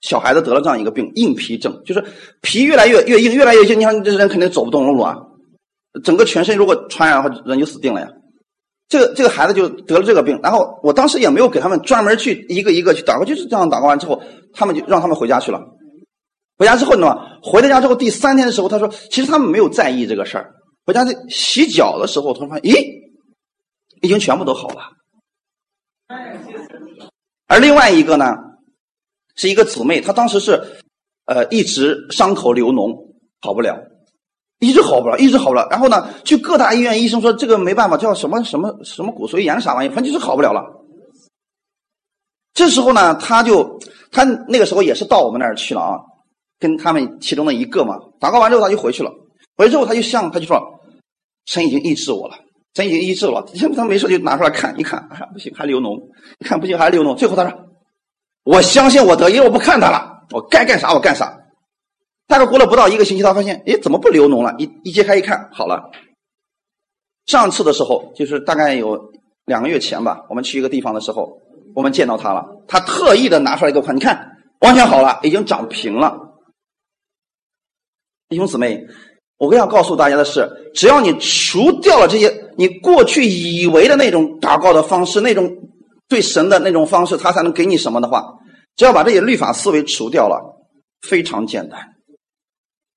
[0.00, 2.04] 小孩子得了这样一个病，硬皮症，就是
[2.42, 3.80] 皮越来越越硬，越来越硬。
[3.80, 5.16] 你看这人肯定走不动路啊，
[6.04, 8.08] 整个全身如果传染的话，人就死定了呀。
[8.88, 15.60] 这个这个孩子就得了这个病，然后我当时也没有给他们专门去一个一个去祷告，就是这样祷告完之后，他们就让他们回家去了。
[16.56, 20.52] 回家之后呢，回到家之后第三天的时候，他说其实他们没有在意这个事儿。
[20.84, 22.86] 回家洗脚的时候，突然发现，咦，
[24.02, 24.82] 已经全部都好了。
[27.48, 28.36] 而另外一个呢？
[29.36, 30.60] 是一个姊妹，她当时是，
[31.26, 33.78] 呃，一直伤口流脓，好不了，
[34.58, 35.68] 一直好不了，一直好不了。
[35.70, 40.62] 然后呢，去各大医院，医生说这个没办法，叫什么什么什么骨髓炎啥玩意，反正就是好不了了。
[42.54, 43.78] 这时候呢，他就
[44.10, 46.00] 他那个时候也是到我们那儿去了啊，
[46.58, 49.10] 跟他们其中的一个嘛，祷告完之后他就回去了。
[49.58, 50.58] 回去之后他就向他就说，
[51.44, 52.36] 神已经医治我了，
[52.74, 53.44] 神已经医治了。
[53.74, 56.00] 他没事就拿出来看一看，哎呀不行还流脓，
[56.38, 57.66] 一看不行还流脓，最后他说。
[58.46, 61.36] 我相信我得医，我不看他了，我该干啥我干啥。
[62.28, 64.54] 大概过了不到一个星期，他发现，哎，怎么不流脓了？
[64.56, 65.90] 一一揭开一看，好了。
[67.26, 69.10] 上次的时候，就是大概有
[69.46, 71.40] 两个月前吧，我们去一个地方的时候，
[71.74, 72.46] 我们见到他了。
[72.68, 76.16] 他特意的拿出来给我看，你看，完全好了，已经长平了。
[78.28, 78.80] 弟兄姊妹，
[79.38, 85.50] 我更要告诉大家的是，只要你除掉了这些你过去以为的那种祷告的方式，那种。
[86.08, 88.34] 对神的那种方式，他才能给你什么的话，
[88.76, 90.38] 只要把这些律法思维除掉了，
[91.00, 91.96] 非常简单，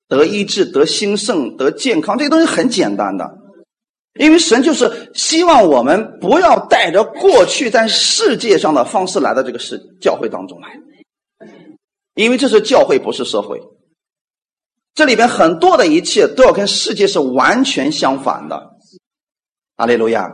[0.08, 3.38] 得医治、得兴盛、得健康，这些东西很简单的。
[4.20, 11.48] 因为神就是希望我们不要带着过去在世界上的方式来到这个世教会当中来，
[12.16, 13.62] 因为这是教会，不是社会。
[14.94, 18.72] 这里边很多的一切都要跟世界是完全相反的。
[19.78, 20.30] 阿利路亚！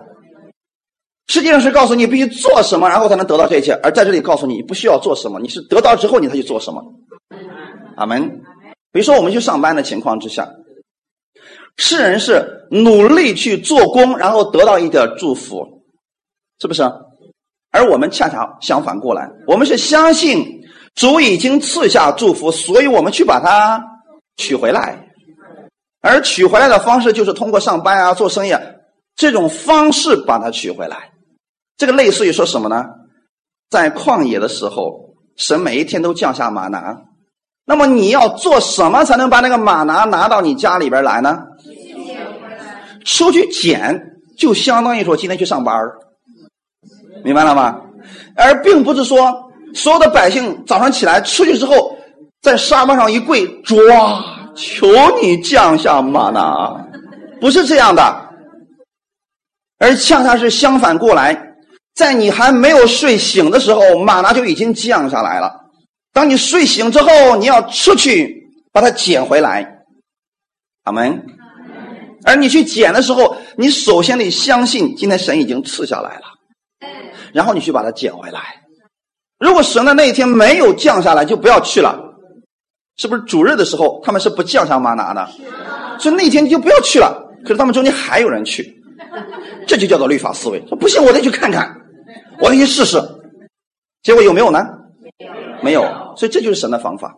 [1.27, 6.83] 世界上是告诉你必须做什么，然后才能得到这一切，而在这里告诉你不需要做什么，你是得到之后你才去做什么。
[7.97, 8.41] 阿门。
[8.91, 10.47] 比如说我们去上班的情况之下。
[11.77, 15.83] 世人是努力去做工，然后得到一点祝福，
[16.61, 16.83] 是不是？
[17.71, 20.61] 而我们恰恰相反过来，我们是相信
[20.93, 23.83] 主已经赐下祝福，所以我们去把它
[24.37, 25.05] 取回来。
[25.99, 28.61] 而取回来的方式就是通过上班啊、做生意啊
[29.17, 31.11] 这种方式把它取回来。
[31.77, 32.85] 这个类似于说什么呢？
[33.69, 36.95] 在旷野的时候，神每一天都降下马拿，
[37.65, 41.39] 那么你要做什么才能把那个马拿拿到你家里边来呢？
[43.03, 45.75] 出去捡，就相当于说今天去上班
[47.23, 47.81] 明白了吗？
[48.35, 51.97] 而并不是说所有的百姓早上起来出去之后，
[52.41, 54.23] 在沙发上一跪，抓，
[54.55, 54.87] 求
[55.21, 56.87] 你降下玛拿，
[57.41, 58.29] 不是这样的，
[59.79, 61.54] 而恰恰是相反过来，
[61.95, 65.51] 在你还没有睡醒的时候，玛拿就已经降下来了。
[66.13, 68.35] 当你睡醒之后，你要出去
[68.71, 69.79] 把它捡回来，
[70.83, 71.25] 阿门。
[72.25, 76.23] 而你去捡的时候，你首先得相信今天神已经赐下来了，
[77.33, 78.41] 然后你去把它捡回来。
[79.39, 82.01] 如果神的那一天没有降下来，就不要去了。
[82.97, 85.29] 是不是主日的时候他们是不降下玛拿的？
[85.99, 87.21] 所以那天你就不要去了。
[87.43, 88.73] 可是他们中间还有人去，
[89.67, 90.59] 这就叫做律法思维。
[90.79, 91.79] 不行，我再去看看，
[92.39, 93.01] 我得去试试。
[94.03, 94.59] 结果有没有呢？
[95.63, 95.81] 没有。
[96.17, 97.15] 所以这就是神的方法。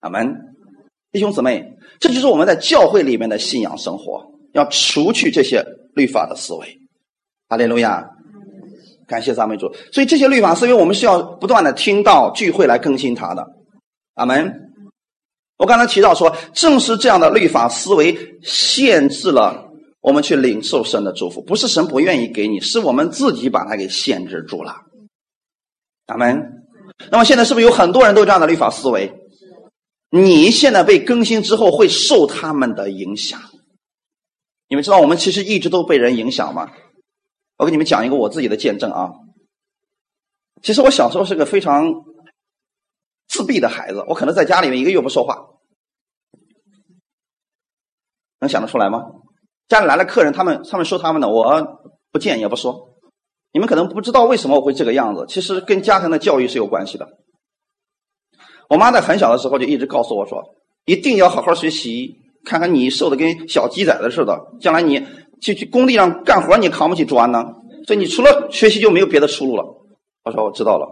[0.00, 0.34] 阿门，
[1.12, 1.70] 弟兄姊妹。
[2.00, 6.78] 这就是我们在教会里面的信仰生活，要除去这些律法的思维。
[7.48, 8.04] 阿利路亚，
[9.06, 9.72] 感谢赞美主。
[9.92, 13.46] 所以这些律法思维，我们是要不断的听到聚会来更新它的。
[14.14, 14.72] 阿门。
[15.56, 19.63] 我刚才提到说，正是这样的律法思维限制了
[20.04, 24.76] 我们去领受神的祝福，不是神不愿意给你，是我们自己把它给限制住了。
[26.04, 26.62] 阿门。
[27.10, 29.10] 那么现在是不是有很多人都这样的律法思维？
[30.10, 33.40] 你现在被更新之后会受他们的影响，
[34.68, 36.70] 你们知道我们其实一直都被人影响吗？
[37.56, 39.10] 我给你们讲一个我自己的见证啊。
[40.62, 41.90] 其实我小时候是个非常
[43.26, 45.46] 自闭的孩子，我可能在家里面一个月不说话，
[48.40, 49.00] 能想得出来吗？
[49.68, 51.62] 家里来了客人，他们他们说他们的，我
[52.12, 52.90] 不见也不说。
[53.52, 57.08] 你们可能不知道为什么我会这个样子，其实跟家庭的教育是有关系的。
[58.68, 60.42] 我妈在很小的时候就一直告诉我说
[60.86, 65.00] ：“一定要好好学习，看看你瘦的跟小鸡崽子似的，将来你
[65.40, 67.44] 去去工地上干活，你扛不起砖呢。
[67.86, 69.64] 所以你除了学习就没有别的出路了。”
[70.24, 70.88] 我说：“我知道了。”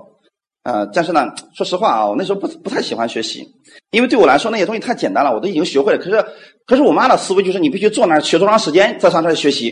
[0.65, 3.47] 呃，但是呢，说实话啊，我那时候不不太喜欢学习，
[3.91, 5.99] 因为对我来说那些东西太简单了，我都已经学会了。
[5.99, 6.25] 可是，
[6.67, 9.69] 可是我妈的思维就是你必须坐那儿学多长时间再上这学习，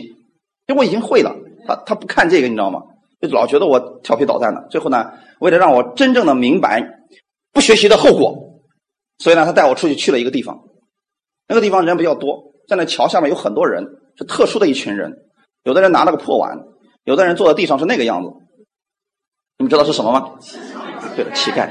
[0.67, 1.35] 因为我已经会了。
[1.67, 2.81] 她她不看这个，你知道吗？
[3.21, 4.67] 就老觉得我调皮捣蛋的。
[4.69, 6.97] 最后呢，为了让我真正的明白。
[7.53, 8.33] 不学习的后果，
[9.17, 10.57] 所以呢，他带我出去去了一个地方，
[11.49, 13.85] 那个地方人比较多，在那桥下面有很多人，
[14.17, 15.11] 是特殊的一群人，
[15.65, 16.57] 有的人拿了个破碗，
[17.03, 18.29] 有的人坐在地上是那个样子，
[19.61, 20.27] 你们知道是什么吗？
[21.15, 21.69] 对了，乞丐。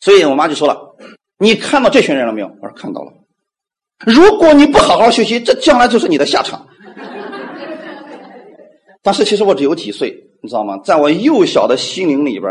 [0.00, 0.96] 所以我妈就说了
[1.38, 3.12] ：“你看到这群人了没有？”我说：“看到了。”
[4.06, 6.66] 如果你不好好学习，这将来就是你的下场。
[9.04, 10.10] 但是其实我只有几岁，
[10.42, 10.78] 你知道吗？
[10.78, 12.50] 在我幼小的心灵里边。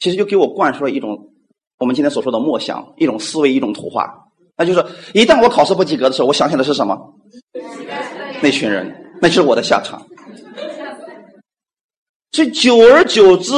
[0.00, 1.16] 其实就给我灌输了一种
[1.78, 4.12] 我们今天所说的默想，一种思维，一种图画。
[4.56, 6.98] 那就是一旦我考试不及格的时候，我想起的是什么？
[8.42, 10.04] 那群人，那就是我的下场。
[12.32, 13.52] 所以久而久之，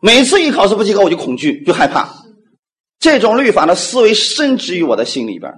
[0.00, 2.08] 每次一考试不及格，我就恐惧，就害怕。
[2.98, 5.52] 这种律法的思维深植于我的心里边，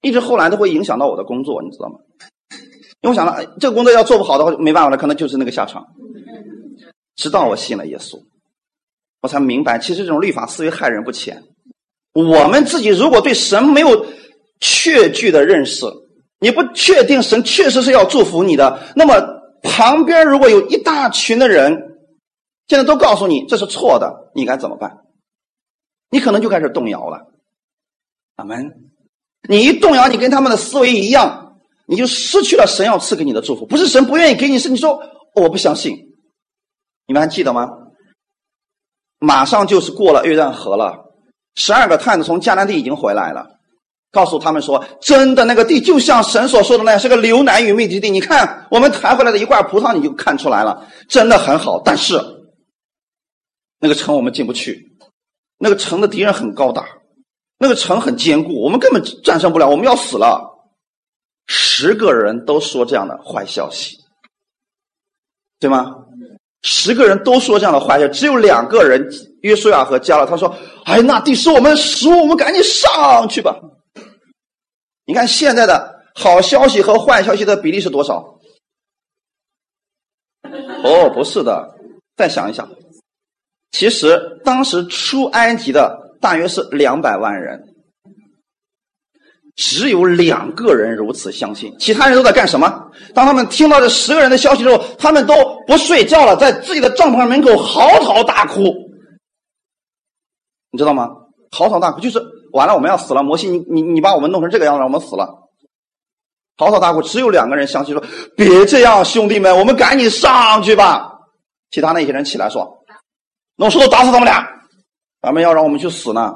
[0.00, 1.96] 一直后来都会影响到我的工作，你知道吗？
[3.00, 5.84] 因为我想了，这个工作要做不好的话，没办法了，可能就是那个下场。
[7.16, 8.20] 直到我信了耶稣。
[9.20, 11.42] 我才明白，其实这种律法思维害人不浅。
[12.12, 14.06] 我们自己如果对神没有
[14.60, 15.84] 确据的认识，
[16.40, 19.14] 你不确定神确实是要祝福你的，那么
[19.62, 21.98] 旁边如果有一大群的人，
[22.66, 24.98] 现在都告诉你这是错的，你该怎么办？
[26.10, 27.26] 你可能就开始动摇了。
[28.36, 28.90] 阿门。
[29.48, 33.66] 你一动摇，你跟他们的思维一样，你就失去了神要赐给你的祝福。
[33.66, 35.00] 不是神不愿意给你，是你说
[35.34, 35.96] 我不相信。
[37.06, 37.68] 你们还记得吗？
[39.20, 41.06] 马上就是过了约旦河了。
[41.54, 43.57] 十二个探子从迦南地已经回来了，
[44.10, 48.10] 告诉他们说：“真的，那个地就像神所说的那样，是个流奶与蜜之地。
[48.10, 51.80] 你看，我们抬回来的一罐葡萄，你就看出来了，真的很好。
[51.84, 52.18] 但是，
[53.80, 54.90] 那个城我们进不去，
[55.58, 56.86] 那个城的敌人很高大，
[57.58, 60.42] 那个城很坚固，我们根本战胜不了，我们要死了。”
[61.46, 63.96] 十个人都说这样的坏消息，
[65.58, 65.94] 对吗？
[66.62, 69.06] 十个人都说这样的坏消息，只有两个人。
[69.42, 70.52] 约书亚和加勒，他说
[70.84, 73.56] ：“哎，那地是我们的食物，我们赶紧上去吧。”
[75.08, 78.38] 你看现在的好消息和坏消息的比例是多少？
[80.84, 81.74] 哦，不是的，
[82.14, 82.68] 再想一想，
[83.70, 87.74] 其实当时出埃及的大约是两百万人，
[89.56, 92.90] 只有两个人如此相信，其他人都在干什么？
[93.14, 95.34] 当他们听到这十个人的消息之后，他们都
[95.66, 98.62] 不睡觉了，在自己的帐篷门口嚎啕大哭。
[100.70, 101.08] 你知道吗？
[101.50, 102.20] 嚎啕大哭，就是
[102.52, 103.22] 完了，我们要死了。
[103.22, 105.48] 摩西，你你你把我们弄成这个样子，我们死了。
[106.56, 108.04] 嚎啕大哭，只有两个人相信说
[108.36, 111.18] ：“别这样，兄弟们，我们赶紧上去吧。”
[111.70, 112.84] 其他那些人起来说
[113.56, 114.44] ：“弄石头打死他们俩，
[115.22, 116.34] 咱们要让我们去死呢。”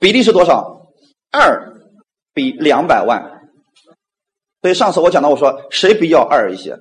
[0.00, 0.88] 比例是多少？
[1.30, 1.72] 二
[2.32, 3.48] 比两百万。
[4.62, 6.76] 所以上次我讲到，我说谁比较二一些？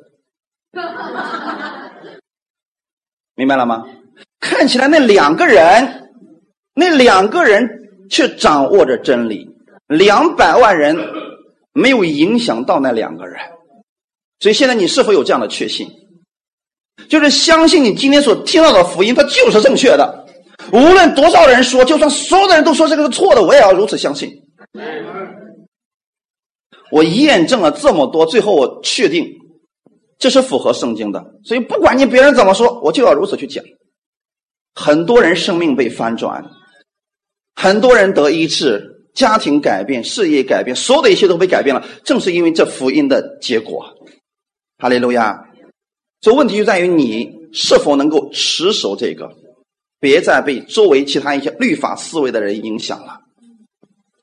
[3.35, 3.85] 明白了吗？
[4.39, 6.08] 看起来那两个人，
[6.73, 7.67] 那两个人
[8.09, 9.47] 却掌握着真理，
[9.87, 10.97] 两百万人
[11.73, 13.37] 没有影响到那两个人，
[14.39, 15.87] 所以现在你是否有这样的确信？
[17.07, 20.25] 就是相信你今天所听到的福音，它就是正确的，
[20.71, 24.29] 无论多少人说，就算所有的人都说这个是错的，我也要如此相信。
[26.91, 29.25] 我验证了这么多，最后我确定
[30.17, 33.63] 这是符合圣经的，所以不管你别人怎么说，我就要如此去讲。
[34.75, 36.43] 很多人生命被翻转，
[37.61, 38.81] 很多人得医治，
[39.13, 41.85] 家庭改变，事业改变，所有的一切都被改变了。
[42.05, 43.85] 正是因为这福音的结果，
[44.77, 45.37] 哈利路亚。
[46.21, 49.29] 所以问题就在于你是否能够持守这个，
[49.99, 53.19] 别再被周围其他一些律法思维的人影响了。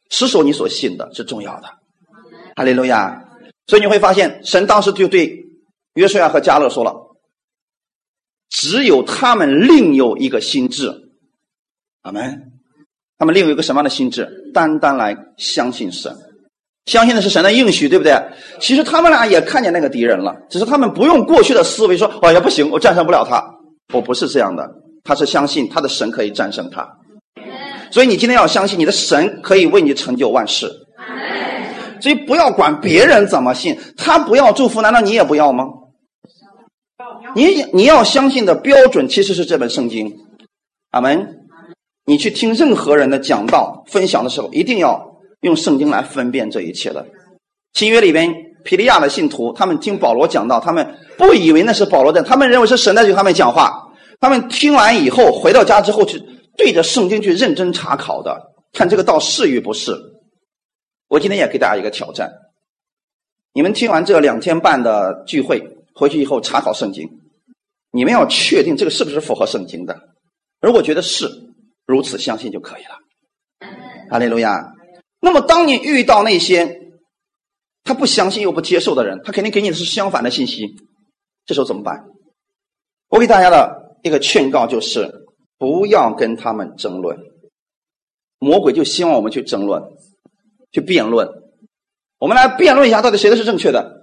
[0.09, 1.69] 持守你所信的是重要的，
[2.57, 3.23] 哈利路亚。
[3.67, 5.45] 所以你会发现，神当时就对
[5.97, 6.95] 约书亚和加勒说了。
[8.49, 10.91] 只有他们另有一个心智，
[12.01, 12.55] 阿门。
[13.19, 14.29] 他们另有一个什么样的心智？
[14.53, 16.15] 单单来相信神，
[16.85, 18.15] 相信的是神的应许，对不对？
[18.61, 23.43] 其实他们俩也看见那个敌人了，只是他们不用过去的思维说：“哎呀，不行，我战胜不了他。”
[23.95, 24.69] 我不是这样的，
[25.05, 26.87] 他是相信他的神可以战胜他。
[27.91, 30.69] 所以你今天要相信你的神可以为你成就万事。
[32.01, 35.65] 所以不要管别人怎么信，他不要祝福，难道你也不要吗？
[37.35, 40.13] 你你要相信的标准其实是这本圣经，
[40.91, 41.36] 阿门。
[42.07, 47.05] 你去听任何人的讲道分享的时候，一定要用圣经来分辨这一切的。
[47.75, 48.33] 新约里边，
[48.65, 53.83] 皮利亚的信徒，他们听保罗讲道，他们不以为那是保罗的，他们认为是神在对他们讲话。
[54.21, 56.23] 他们听完以后，回到家之后去
[56.57, 58.41] 对着圣经去认真查考的，
[58.73, 59.93] 看这个道是与不是。
[61.09, 62.33] 我今天也给大家一个挑战：
[63.53, 65.63] 你们听完这两天半的聚会，
[65.95, 67.07] 回去以后查考圣经。
[67.91, 69.99] 你们要确定这个是不是符合圣经的，
[70.61, 71.29] 如果觉得是
[71.87, 72.99] 如此，相信就可以了。
[74.11, 74.73] 阿利路亚。
[75.21, 76.81] 那么，当你遇到那些
[77.85, 80.77] 他不相信又不接受的人，他肯定给你的是相反的信息，
[81.47, 82.05] 这时候怎么办？
[83.09, 85.27] 我给大家的一个劝告就是：
[85.59, 87.17] 不要跟他们争论。
[88.39, 89.83] 魔鬼就希望我们去争论、
[90.73, 91.29] 去辩论。
[92.19, 94.03] 我们来辩论一下，到底谁的是正确的？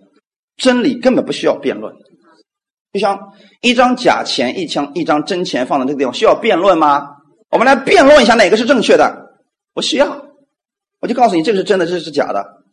[0.57, 1.93] 真理根本不需要辩论。
[2.91, 7.12] 就像一张假钱、一枪、一张真钱放在这个地方，需要辩论吗？
[7.53, 9.37] 我们来辩论一下哪个是正确的？
[9.75, 10.25] 不需要，
[10.99, 12.63] 我就告诉你，这个是真的，这是假的。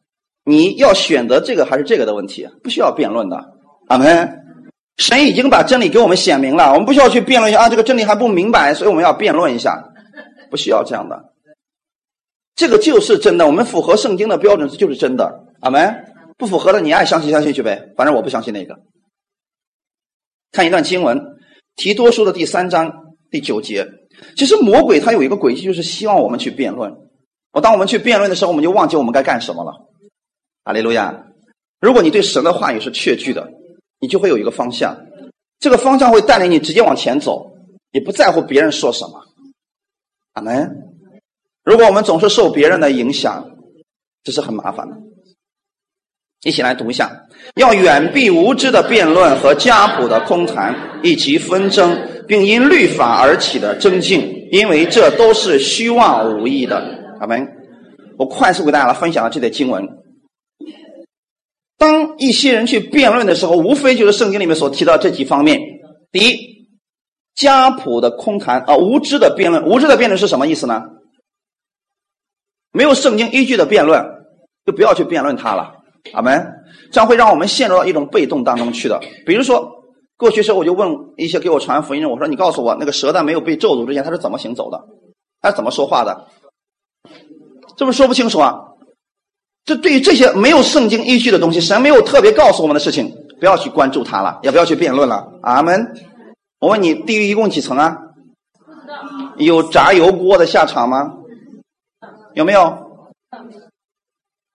[0.44, 3.36] 你要选择这个还是这个的问题，不需要辩论的。
[3.88, 4.38] 阿门。
[4.96, 9.84] 神已经把真理给我们显明了，我们不需要去辩论一下啊，这个真理还不明白，所以我们要辩论一下，
[10.50, 11.32] 不需要这样的。
[12.54, 15.44] 这个就是真的，我们符合圣经的标准，这就是真的。
[15.60, 16.06] 阿门。
[16.38, 18.78] 不符合的，你爱相信相信去呗，反正我不相信那个。
[20.52, 21.18] 看一段经文，
[21.76, 22.90] 《提多书》的第三章
[23.30, 23.86] 第九节。
[24.36, 26.96] 其实魔鬼他有一个轨迹，就是希望我们去辩论。
[27.52, 29.88] 我当我们去辩论的时候，我们就忘记我们该干什么了。
[30.64, 31.26] 阿利路亚！
[31.80, 33.50] 如果你对神的话语是确据的，
[33.98, 34.96] 你就会有一个方向，
[35.58, 37.54] 这个方向会带领你直接往前走，
[37.92, 39.24] 你不在乎别人说什么。
[40.34, 40.94] 阿门。
[41.64, 43.50] 如果我们总是受别人的影响，
[44.22, 44.96] 这是很麻烦的。
[46.42, 47.10] 一起来读一下：
[47.56, 56.82] 要远避无知的辩论和家谱的空谈，以及纷争，并因律法而起的争竞，因为这都是虚妄无益的。
[57.20, 57.46] 阿门。
[58.16, 59.86] 我快速给大家来分享了这节经文。
[61.78, 65.58] 当一些人去辩论的时候，无非就是圣经里面所提到这几方面。
[66.12, 66.68] 第一，
[67.34, 69.66] 家谱的空谈啊，无知的辩论。
[69.66, 70.84] 无知的辩论是什么意思呢？
[72.72, 74.04] 没有圣经依据的辩论，
[74.66, 75.79] 就不要去辩论它了。
[76.12, 76.64] 阿门。
[76.92, 79.00] 这样会让我们陷入到一种被动当中去的。
[79.24, 79.84] 比如说，
[80.16, 84.84] 过去时候我就问一些给我传福音的，我说：“你告诉我，那个蛇在没有被咒诅之前，它是怎么行走的？
[85.40, 86.26] 它是怎么说话的？”
[87.76, 88.66] 这不说不清楚啊。
[89.64, 95.32] 这对于这些没有圣经依据的东西，神没有特别告诉我们的事情，不要去关注它了，也不要去辩论了。
[95.42, 95.94] 阿门。
[96.58, 97.96] 我问你，地狱一共几层啊？
[99.36, 101.14] 有炸油锅的下场吗？
[102.34, 102.90] 有没有？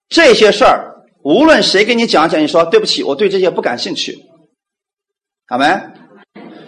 [0.10, 0.95] 这些事儿，
[1.26, 4.16] 无论谁给你讲讲，你说对不起，我对这些不感兴趣。
[5.48, 5.66] 好没。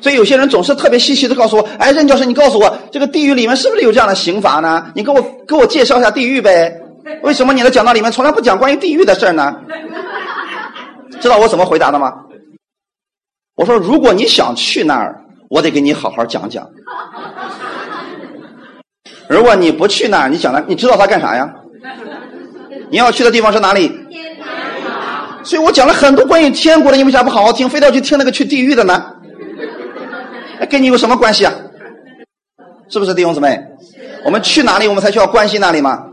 [0.02, 4.92] 所以有些人总是特别稀奇的告诉我：“哎，任教授，你告诉我，这个地狱里面是不是有这样的刑罚呢？
[4.96, 6.76] 你给我给我介绍一下地狱呗。”
[7.22, 9.62] 为什么你的讲道里面从来不讲关于地狱的事儿呢？
[11.22, 12.12] 知道我怎么回答的吗？
[13.56, 16.68] 我说，如果你想去那儿，我得给你好好讲讲。
[19.30, 21.54] 如果你不去那儿，你讲了，你知道他干啥呀？
[22.90, 23.92] 你要去的地方是哪里？
[25.48, 29.16] 所以我讲了很多关于天国的，你为啥不好好听，非要去听那个去地狱的呢？
[30.70, 31.56] 跟你有什么关系啊？
[32.90, 33.58] 是不是弟兄姊妹？
[34.26, 36.10] 我们去哪里，我们才需要关心哪里吗？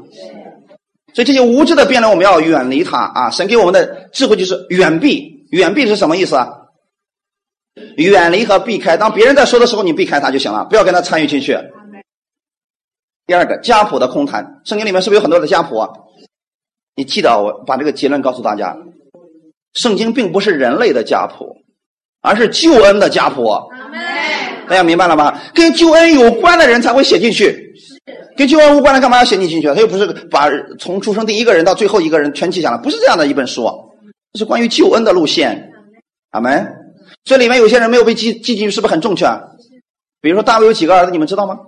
[1.15, 3.29] 所以这些无知的辩论，我们要远离它啊！
[3.31, 6.49] 神给我们的智慧就是远避，远避是什么意思啊？
[7.97, 11.59] 远离和避开，当别人在说的时候，你避开他就行了，不要跟他参与进去。
[13.27, 15.77] 第二个家谱的空谈，圣经里面是不是有很多的家谱？
[15.77, 15.91] 啊？
[16.95, 18.77] 你记得我把这个结论告诉大家：
[19.75, 21.57] 圣经并不是人类的家谱，
[22.23, 23.51] 而是救恩的家谱。
[24.69, 25.39] 大家明白了吗？
[25.55, 27.63] 跟救恩有关的人才会写进去。
[28.37, 29.69] 跟救恩无关的，干嘛要写你进去？
[29.69, 30.49] 他又不是把
[30.79, 33.69] 从出生第一个人到最后一个人全记下来，不是这样的一本书。
[34.33, 35.71] 这是关于救恩的路线，
[36.31, 36.67] 阿门。
[37.23, 39.27] 这里面有些人没有被记记进去，是不是很正确？
[40.21, 41.59] 比如说大卫有几个儿子，你们知道吗？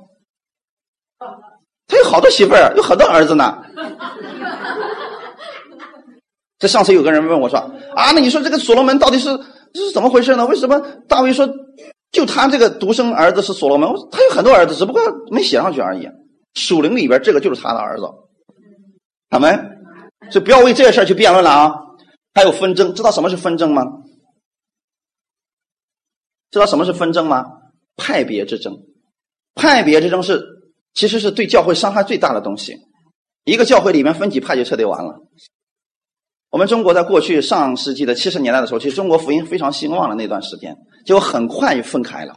[1.86, 3.62] 他有好多媳妇儿，有很多儿子呢。
[6.58, 9.34] 这上次有个人问我说：“啊，那你说这个所罗门到底是
[9.72, 10.44] 这是怎么回事呢？
[10.46, 10.78] 为什么
[11.08, 11.48] 大卫说
[12.12, 13.88] 就他这个独生儿子是所罗门？
[14.12, 16.06] 他有很多儿子，只不过没写上去而已。”
[16.52, 18.04] 属灵里边，这个就是他的儿子，
[19.28, 19.54] 他们，
[20.30, 21.74] 所以不要为这个事儿去辩论了啊！
[22.32, 23.84] 还有纷争，知道什么是纷争吗？
[26.50, 27.44] 知道什么是纷争吗？
[27.96, 28.74] 派别之争，
[29.54, 30.42] 派别之争是
[30.94, 32.74] 其实是对教会伤害最大的东西。
[33.44, 35.14] 一个教会里面分几派就彻底完了。
[36.56, 42.32] 我们中国在过去上世纪的七十年代的时候，其实中国福音非常兴旺的那段时间，结果很快就分开了。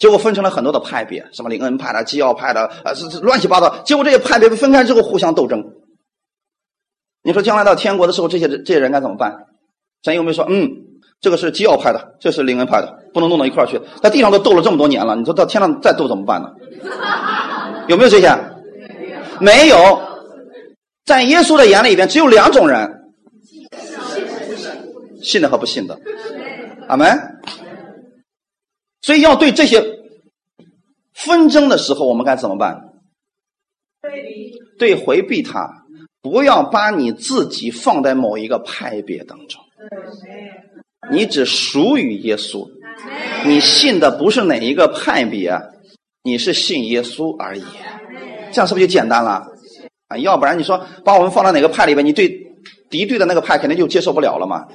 [0.00, 3.72] 结果分成了很多的派别，什么灵恩派的、基要派的，啊，是是乱七八糟。
[3.84, 5.64] 结果这些派别被分开之后，互相斗争。
[7.22, 9.32] 你说将来到天国的时候，这些这些人该怎么办？
[10.02, 10.68] 神有没有说，嗯，
[11.20, 13.80] 这个是基要派的，这是灵恩派的，不能弄到一块儿去？
[14.02, 16.48] 在地上都斗了这么多年了，你说到天上再斗怎么办呢？
[17.86, 18.36] 有没有这些？
[19.38, 20.00] 没有。
[21.04, 22.95] 在耶稣的眼里边，只有两种人：
[25.26, 26.00] 信的和不信的。
[26.88, 27.06] 阿门。
[29.02, 29.82] 所以要对这些
[31.14, 32.80] 纷争的时候，我们该怎么办？
[34.78, 35.84] 对，回避它，
[36.22, 39.60] 不要把你自己放在某一个派别当中。
[41.10, 42.68] 你只属于耶稣，
[43.44, 45.56] 你信的不是哪一个派别，
[46.22, 47.64] 你是信耶稣而已。
[48.52, 49.46] 这样是不是就简单了？
[50.08, 52.28] 啊，要不然你说把我们放到哪个派里边，你对
[52.90, 54.66] 敌对的那个派肯定就接受不了了嘛。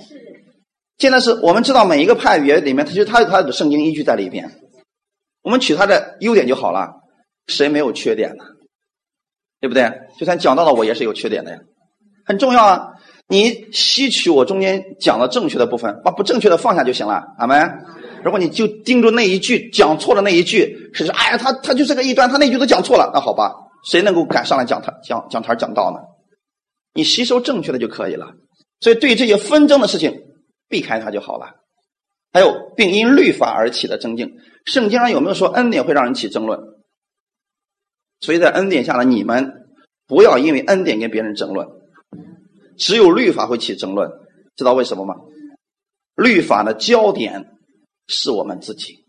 [1.02, 4.52] 现在是我们知道每一个派别里面，它就它有它的圣经依据在里边，
[5.42, 6.92] 我们取它的优点就好了。
[7.48, 8.44] 谁没有缺点呢？
[9.60, 9.92] 对不对？
[10.20, 11.58] 就算讲到了，我也是有缺点的呀，
[12.24, 12.90] 很重要啊！
[13.28, 17.56] 你吸取我中间讲的正确的部分，把不正确的放下就行了，好没？
[18.24, 23.52] 如果你就盯住那一句讲错的那一句，是说哎呀，他他就是个异端，他那句都讲错了，那好吧，
[23.90, 25.98] 谁能够敢上来讲台讲讲台讲道呢？
[26.94, 28.28] 你吸收正确的就可以了。
[28.82, 30.21] 所以对这些纷争的事情。
[30.72, 31.58] 避开它就好了。
[32.34, 36.60] 还有，并因律法而起的争竞，圣经上有没有说恩典会让人起争论？
[38.22, 39.68] 所以在恩典下的你们，
[40.08, 41.68] 不要因为恩典跟别人争论，
[42.78, 44.10] 只有律法会起争论。
[44.56, 45.16] 知道为什么吗？
[46.16, 47.58] 律法的焦点
[48.08, 49.04] 是我们自己，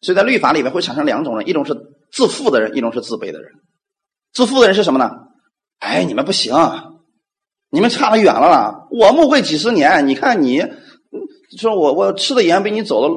[0.00, 1.74] 所以在律法里面会产生两种人：一种是
[2.10, 3.52] 自负的人，一种是自卑的人。
[4.32, 5.10] 自负的人是什么呢？
[5.78, 6.52] 哎，你们不行。
[7.76, 8.86] 你们差得远了啦！
[8.90, 10.64] 我牧会几十年，你看你，
[11.58, 13.14] 说我我吃的盐比你走的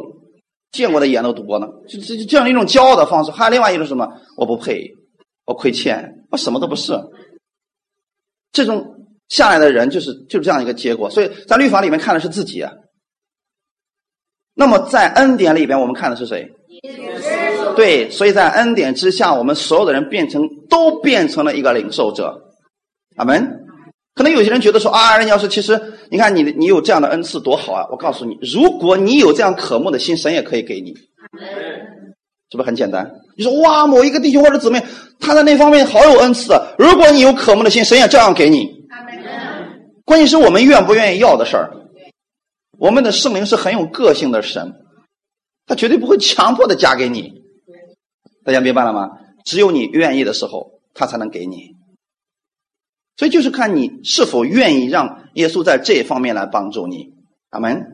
[0.74, 3.32] 见过的盐都多呢，就这这样一种骄傲的方式。
[3.32, 4.06] 还有另外一种什么？
[4.36, 4.86] 我不配，
[5.46, 6.92] 我亏欠，我什么都不是。
[8.52, 8.86] 这种
[9.30, 11.10] 下来的人就是就是这样一个结果。
[11.10, 12.62] 所以在律法里面看的是自己。
[14.56, 16.46] 那么在恩典里边，我们看的是谁？
[17.78, 22.38] 对，所以在恩典之下，我们所有的人变成都变成了一个领受者。
[23.16, 23.68] 阿门。
[24.20, 27.88] 可能有些人觉得说啊，人要是其实你看你你有这样的恩赐多好啊！
[27.90, 30.94] 我告诉你，如果你有这样渴慕的心，神也可以给你，
[32.52, 33.10] 是不是很简单？
[33.38, 34.84] 你说哇，某一个弟兄或者姊妹，
[35.22, 38.70] 他在那方面好有恩赐，如果你有渴慕的心，神也照样给你。
[40.04, 41.72] 关键是我们愿不愿意要的事儿。
[42.78, 44.74] 我们的圣灵是很有个性的神，
[45.66, 47.32] 他绝对不会强迫的加给你。
[48.44, 49.12] 大家明白了吗？
[49.46, 51.79] 只有你愿意的时候，他才能给你。
[53.20, 57.10] 所以就是看你是否愿意让耶稣在这方面来帮助你，
[57.50, 57.86] 阿门。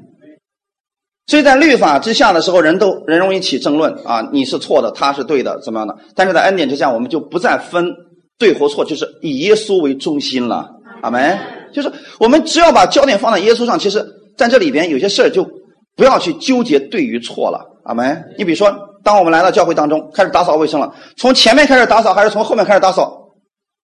[1.26, 5.98] 所以在律法之下的时候，人都人容易起争论啊，你是错的，他是对的，怎么样的？
[6.14, 7.92] 但是在恩典之下，我们就不再分
[8.38, 10.70] 对或错，就是以耶稣为中心了，
[11.02, 11.36] 阿门。
[11.74, 14.06] 就是我们只要把焦点放在耶稣上，其实
[14.38, 15.44] 在这里边有些事儿就
[15.96, 18.24] 不要去纠结对与错了，阿门。
[18.38, 18.72] 你比如说，
[19.04, 23.32] 当我们来到教会当中开始打扫卫生了，从前面开始打扫还是从后面开始打扫，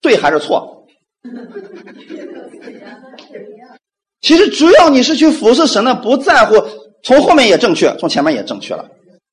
[0.04, 0.78] 对还是错？
[4.22, 6.56] 其实只要你是去服侍神的，不在乎
[7.04, 8.88] 从后面也正确，从前面也正确了，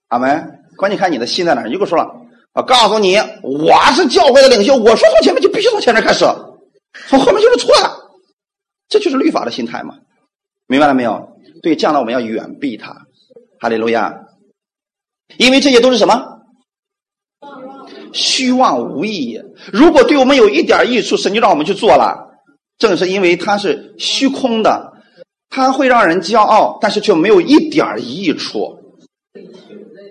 [0.08, 0.54] 阿门。
[0.76, 1.62] 关键看你的心在哪。
[1.64, 2.08] 如果说了，
[2.54, 6.24] 我告诉你，我是教会的领袖，我说从前面就必须从前面开始，
[7.08, 7.90] 从后面就是错的，
[8.88, 9.96] 这就是律法的心态嘛，
[10.66, 11.36] 明白了没有？
[11.62, 12.96] 对，这样呢，我们要远避他，
[13.58, 14.14] 哈利路亚，
[15.36, 16.37] 因为这些都是什么？
[18.12, 19.40] 虚妄无意义。
[19.72, 22.26] 如果对我们有一点益处，神就让我们去做了。
[22.78, 24.92] 正是因为它是虚空的，
[25.50, 28.78] 它会让人骄傲，但是却没有一点益处。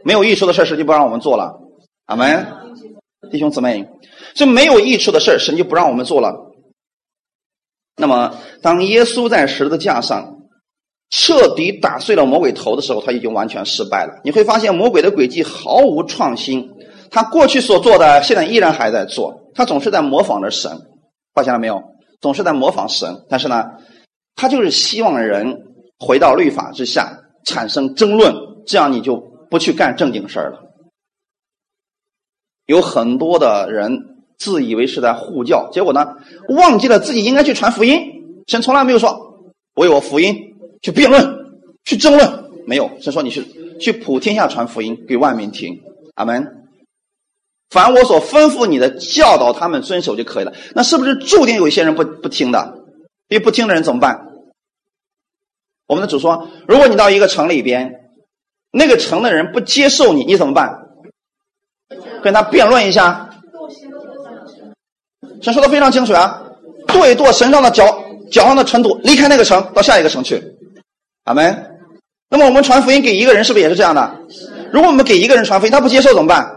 [0.03, 1.59] 没有益处的事神就不让我们做了。
[2.05, 2.45] 阿门，
[3.31, 3.87] 弟兄姊妹，
[4.33, 6.51] 这没有益处的事神就不让我们做了。
[7.95, 10.37] 那么，当耶稣在十字架上
[11.09, 14.21] 彻底打碎了魔鬼头的时候，他已经完全失败了。
[14.23, 16.69] 你会发现，魔鬼的诡计毫无创新。
[17.09, 19.51] 他过去所做的，现在依然还在做。
[19.53, 20.71] 他总是在模仿着神，
[21.33, 21.81] 发现了没有？
[22.21, 23.25] 总是在模仿神。
[23.29, 23.63] 但是呢，
[24.35, 25.63] 他就是希望人
[25.99, 28.33] 回到律法之下，产生争论，
[28.65, 29.15] 这样你就
[29.49, 30.59] 不去干正经事儿了。
[32.65, 33.97] 有很多的人
[34.37, 36.05] 自以为是在护教，结果呢，
[36.49, 37.99] 忘记了自己应该去传福音。
[38.47, 39.17] 神从来没有说
[39.75, 40.35] 为我福音
[40.81, 41.25] 去辩论、
[41.83, 42.91] 去争论，没有。
[42.99, 43.43] 神说你去
[43.79, 45.81] 去普天下传福音，给万民听。
[46.15, 46.66] 阿门。
[47.69, 50.53] 凡我所吩咐你的，教导他们遵守就可以了。
[50.73, 52.73] 那是不是注定有一些人不不听的？
[53.27, 54.27] 因为不听的人怎么办？
[55.85, 58.09] 我们的主说：如果你到一个城里边，
[58.71, 60.87] 那个城的人不接受你，你怎么办？
[62.23, 63.29] 跟他辩论一下。
[65.41, 66.41] 神说的非常清楚啊，
[66.87, 70.41] 跺一跺身上的脚脚上的尘土，离开那个城，到下一个城去。
[71.25, 71.79] 阿门。
[72.29, 74.19] 那么我们传福音给一个人，是不是也是这样的？
[74.71, 76.56] 如果我们给一个人传福音，他不接受怎么办？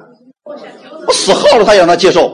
[1.11, 2.33] 我死耗着，他也让他接受。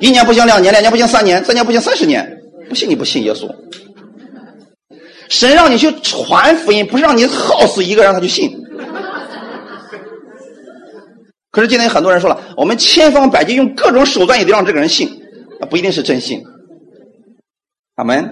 [0.00, 2.28] 一年不行，两年；两年不行，三年；三年不行，三十年。
[2.68, 3.48] 不信你不信耶稣。
[5.28, 8.50] 神让你去传福音，不是让你耗死一个，让他去信。
[11.52, 15.08] 可是今天很多人说了，我们千方百计用各种手段也得让这个人信，
[15.60, 16.42] 那不一定是真信。
[17.94, 18.28] 阿门。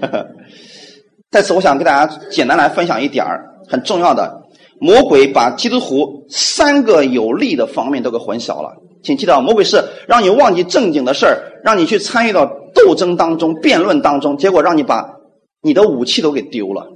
[1.30, 3.24] 在此，我想跟大家简单来分享一点
[3.68, 4.42] 很重要的：
[4.80, 8.74] 魔鬼把基督徒三个有利的方面都给混淆了。
[9.06, 12.44] 请记得，魔鬼是让你忘记正经的事儿，让你去参与到
[12.74, 15.20] 斗争当中、辩论当中，结果让你把
[15.62, 16.88] 你的武器都给丢了。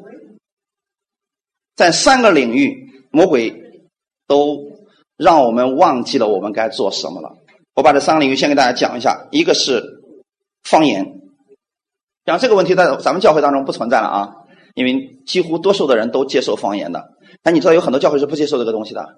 [1.77, 3.55] 在三个领域，魔鬼
[4.27, 4.73] 都
[5.17, 7.37] 让我们忘记了我们该做什么了。
[7.77, 9.29] 我把这三个领域先给大家讲一下。
[9.31, 10.03] 一个是
[10.65, 11.21] 方言，
[12.25, 14.35] 讲这个问题在咱们教会当中不存在了啊，
[14.75, 17.13] 因为几乎多数的人都接受方言的。
[17.41, 19.15] 但你知道有很多教会是不接受这个东西的，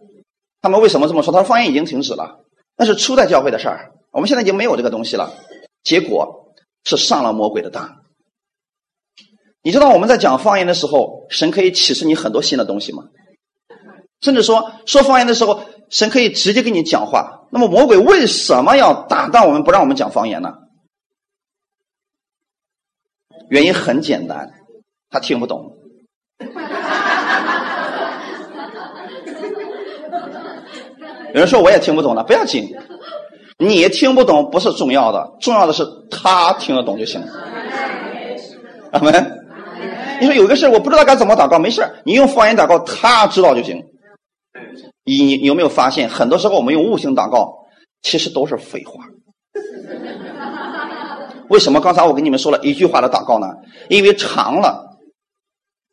[0.61, 1.33] 他们为什么这么说？
[1.33, 2.41] 他说方言已经停止了。
[2.83, 5.33] 那是初代教会的事儿，我们现在已经没有这个东西了。
[5.85, 6.53] 结果
[6.83, 8.03] 是上了魔鬼的当。
[9.63, 13.05] 你知道我们在讲方言的时候，神可以启示你很多新的东西吗？
[14.21, 17.47] 甚至说说方言的时候，神可以直接跟你讲话。
[17.53, 20.53] 那么魔鬼为什么要打断我们，不让我们讲方言呢？
[23.49, 24.51] 原因很简单，
[25.09, 25.77] 他听不懂。
[31.35, 32.69] 有人说我也听不懂了，不要紧，
[33.59, 37.27] 你听不懂不是重要的，重要的是他听得懂就行了。
[38.93, 39.39] 阿门。
[40.21, 43.83] 你说有个事我不知道该怎么祷告，没事你用方言祷告，他知道就行。
[45.05, 47.53] 你你有没有发现，很多时候我们用悟性祷告，
[48.03, 49.05] 其实都是废话。
[51.49, 53.49] 为什么刚才我跟你们说了一句话的祷告呢？
[53.89, 54.97] 因为长了，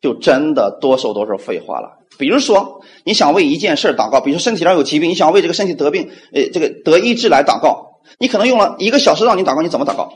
[0.00, 1.99] 就真的多数都是废话了。
[2.20, 10.12] 比如说，你想为一件事祷告，比如说身体上有疾病，你想为这个身体得病，呃，这个得医治来祷告，你可能用了一个小时让你祷告，你怎么祷告？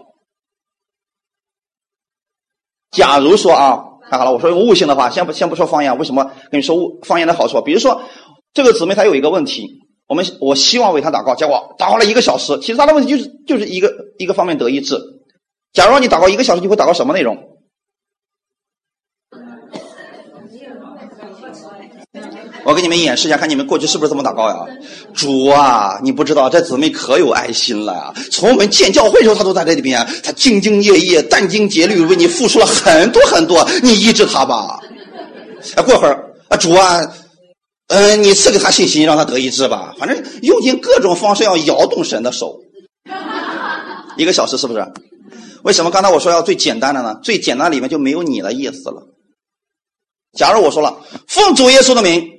[2.92, 7.60] 假如说啊，看好了，我说用悟性的话，先不先不说方言，为什么跟你说悟方言的好处？
[7.62, 8.02] 比如说，
[8.52, 14.96] 这个姊妹她有一个问题，我们我希望为她祷告，结果祷告了一个小时，其实她的问题就是就是一个一个方面得医治。
[15.72, 17.53] 假如你祷告一个小时，你会祷告什么内容？
[22.64, 24.56] 我给你们演示一下，看你们过去是不是这么祷告呀？
[25.12, 28.14] 主啊，你不知道这姊妹可有爱心了呀！
[28.32, 33.68] 从我们建教会的时候，她都在这里边，她兢兢业业、殚精竭虑，为你付出了很多很多。
[33.82, 34.80] 你医治她吧。
[35.76, 37.06] 啊，过会儿啊，主啊，
[37.88, 39.94] 嗯，你赐给她信心，让她得医治吧。
[39.98, 42.58] 反正用尽各种方式要摇动神的手。
[44.16, 44.82] 一个小时是不是？
[45.64, 47.14] 为什么刚才我说要最简单的呢？
[47.22, 49.02] 最简单里面就没有你的意思了。
[50.36, 50.96] 假如我说了
[51.28, 52.33] 奉主耶稣的名。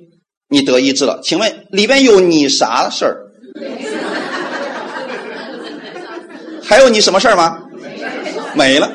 [0.48, 3.26] 你得医治了，请问里边有你啥事儿？
[6.62, 7.58] 还有你什么事儿吗？
[8.54, 8.90] 没了。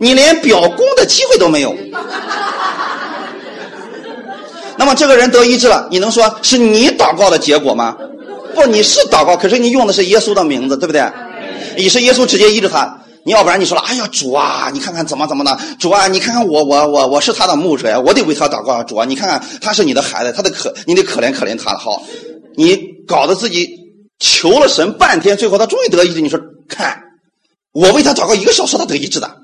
[0.00, 1.76] 你连表功的机会都没有。
[4.76, 7.96] 那么这个人得医治了，你能说是你祷告的结果吗？
[8.54, 11.02] 不，你是祷告，可是你用的是耶稣的名字，对不对？
[11.76, 12.98] 你是耶稣直接医治他。
[13.22, 18.82] 你要不然你说了，哎呀，主啊，你看看怎么怎么的，主啊，你看看我我我我是他的牧者呀，我得为他祷告啊。
[18.82, 21.78] 主啊，你看看他是你的孩子，他的可你得可怜可怜他了。
[21.78, 22.02] 好，
[22.56, 23.68] 你搞得自己
[24.18, 26.22] 求了神半天，最后他终于得医治。
[26.22, 26.98] 你说看，
[27.72, 29.36] 我为他祷告一个小时，他得医治的，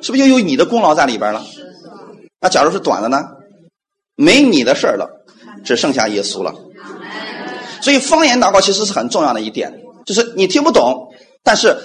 [0.00, 1.44] 是不是又有你的功劳在里边了？
[2.40, 3.24] 那假如是短的呢？
[4.14, 5.24] 没你的事了，
[5.64, 6.54] 只剩下耶稣了。
[7.80, 11.08] 所以方言祷告其实是很重要的一点，就是你听不懂，
[11.42, 11.76] 但是。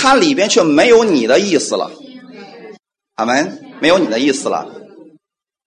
[0.00, 1.90] 它里边却没有你的意思了，
[3.16, 4.64] 阿门，没有你的意思了。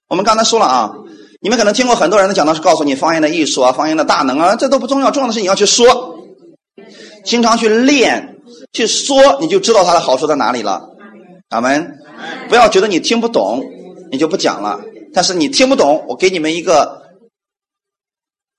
[0.07, 0.93] 我们刚才说了啊，
[1.41, 6.17] 你们可能听过很多人的讲道是告诉你方言的艺术啊，方言的大能啊，这都不重要，重要的是你要去说，
[7.25, 8.37] 经常去练，
[8.71, 10.89] 去说，你就知道它的好处在哪里了，
[11.49, 11.97] 阿门。
[12.47, 13.61] 不要觉得你听不懂，
[14.11, 14.79] 你就不讲了。
[15.13, 17.01] 但是你听不懂，我给你们一个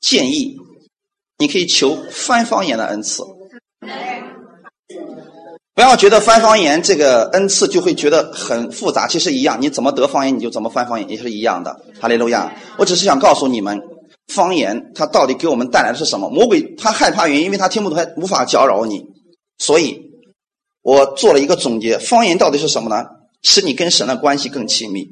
[0.01, 0.59] 建议，
[1.39, 3.23] 你可以求翻方言的恩赐。
[5.75, 11.81] 不要觉得翻方言这个恩赐就会觉得很复杂，其实一样，你怎么得方言，你就怎么翻方言，也是一样的。
[11.99, 12.55] 哈利路亚！
[12.77, 13.81] 我只是想告诉你们，
[14.27, 16.29] 方言它到底给我们带来的是什么？
[16.29, 19.07] 魔鬼他害怕原因，因为他听不懂，他无法搅扰你。
[19.57, 20.11] 所以，
[20.83, 23.07] 我做了一个总结：方言到底是什么呢？
[23.43, 25.05] 使你跟神的关系更亲密，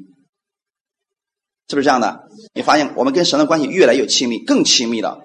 [1.69, 2.21] 是不是这样的？
[2.53, 5.21] 你发现我们跟神的关系越来越亲密，更亲密了。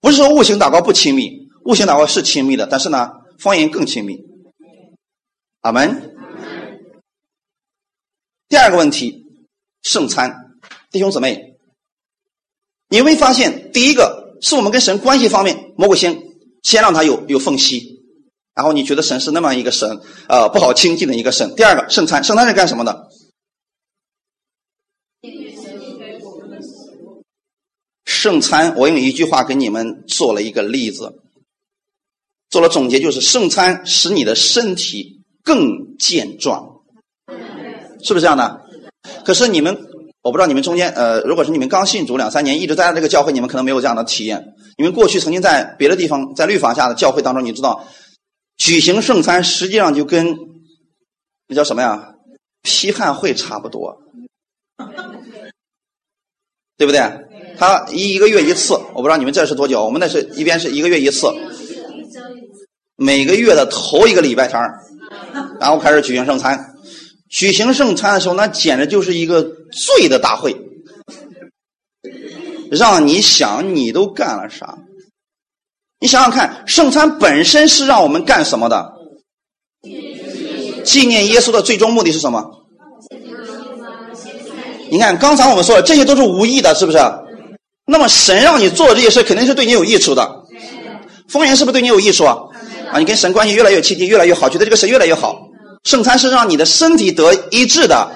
[0.00, 3.10] 不是说悟性祷告不亲密，悟性祷告是亲密的，但是呢，
[3.40, 4.16] 方言更亲密。
[5.66, 6.14] 阿门。
[8.48, 9.26] 第二个问题，
[9.82, 10.60] 圣餐，
[10.92, 11.56] 弟兄姊妹，
[12.88, 16.22] 你会发现，第一个是我们跟神关系方面，魔鬼先
[16.62, 18.00] 先让他有有缝隙，
[18.54, 21.52] 然后你觉得神是那么一个神，呃，不好亲近的一个神。
[21.56, 23.10] 第二个，圣餐，圣餐是干什么的？
[28.04, 31.24] 圣餐，我用一句话给你们做了一个例子，
[32.50, 35.15] 做了总结，就是圣餐使你的身体。
[35.46, 36.80] 更健壮，
[38.02, 38.60] 是不是这样的？
[39.24, 39.78] 可是你们，
[40.22, 44.54] 我不知道你们中间，呃，如果是你们刚信主两三年，一直待在这个教会，你们可能没有这样的体验。
[44.76, 47.86] 你们过去曾经在别的地方，在律法下的教会当中，你知道，
[48.56, 50.36] 举行圣餐实际上就跟
[51.46, 52.14] 那叫什么呀？
[52.62, 54.02] 批判会差不多，
[56.76, 57.00] 对不对？
[57.56, 61.28] 他一一个月一次，我不知道你们这是多久，我们那是一边是一个月一次，
[62.96, 64.60] 每个月的头一个礼拜天
[65.60, 66.74] 然后开始举行圣餐，
[67.28, 70.56] 举行圣餐的时候，那简直就是一个罪的大会，
[72.70, 74.78] 让你想你都干了啥？
[75.98, 78.92] 你想想看，圣餐本身是让我们干什么的？
[80.84, 82.66] 纪念耶稣的最终目的是什么？
[84.90, 86.98] 你看，刚才我们说的这些都是无意的，是不是？
[87.86, 90.44] 那么神让你做这些事，肯定是对你有益处的。
[91.28, 92.36] 方言是不是对你有益处啊？
[92.92, 95.48] 啊，你跟神关系越来越亲近，越来越好，觉得这个神越来越好。
[95.84, 98.10] 圣餐是让你的身体得医治的，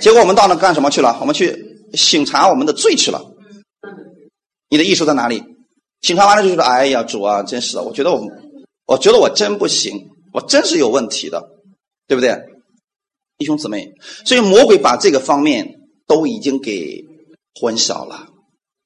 [0.00, 1.16] 结果我们到那干什么去了？
[1.20, 3.22] 我们去醒察我们的罪去了。
[4.70, 5.42] 你的艺术在哪里？
[6.02, 8.24] 醒察完了就说：“哎呀，主啊，真是的，我觉得我，
[8.86, 11.42] 我觉得我真不行，我真是有问题的，
[12.06, 12.38] 对不对？”
[13.36, 13.92] 弟兄姊妹，
[14.24, 15.66] 所以魔鬼把这个方面
[16.06, 17.04] 都已经给
[17.60, 18.28] 混淆了。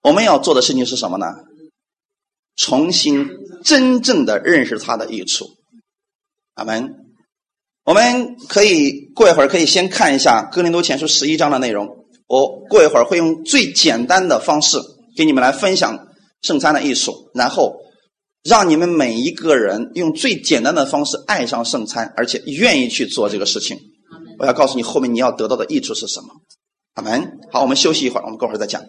[0.02, 1.26] 我们要做的事情是什么呢？
[2.56, 3.28] 重新
[3.62, 5.46] 真正的认识他的益处。
[6.54, 6.94] 阿门。
[7.84, 11.88] 我们可以过一会儿，可以先看一下《哥林多前书》十一章的内容。
[12.28, 14.78] 我过一会儿会用最简单的方式
[15.16, 16.06] 给你们来分享
[16.42, 17.74] 圣餐的艺术，然后
[18.44, 23.76] 让你们每一个人用最简单的方式爱上圣餐，而且愿意去做这个事情。
[24.38, 26.28] 我要告诉你，后面你要得到的益处是什么。
[26.94, 27.40] 阿门。
[27.50, 28.80] 好，我们休息一会儿，我们过会儿再讲。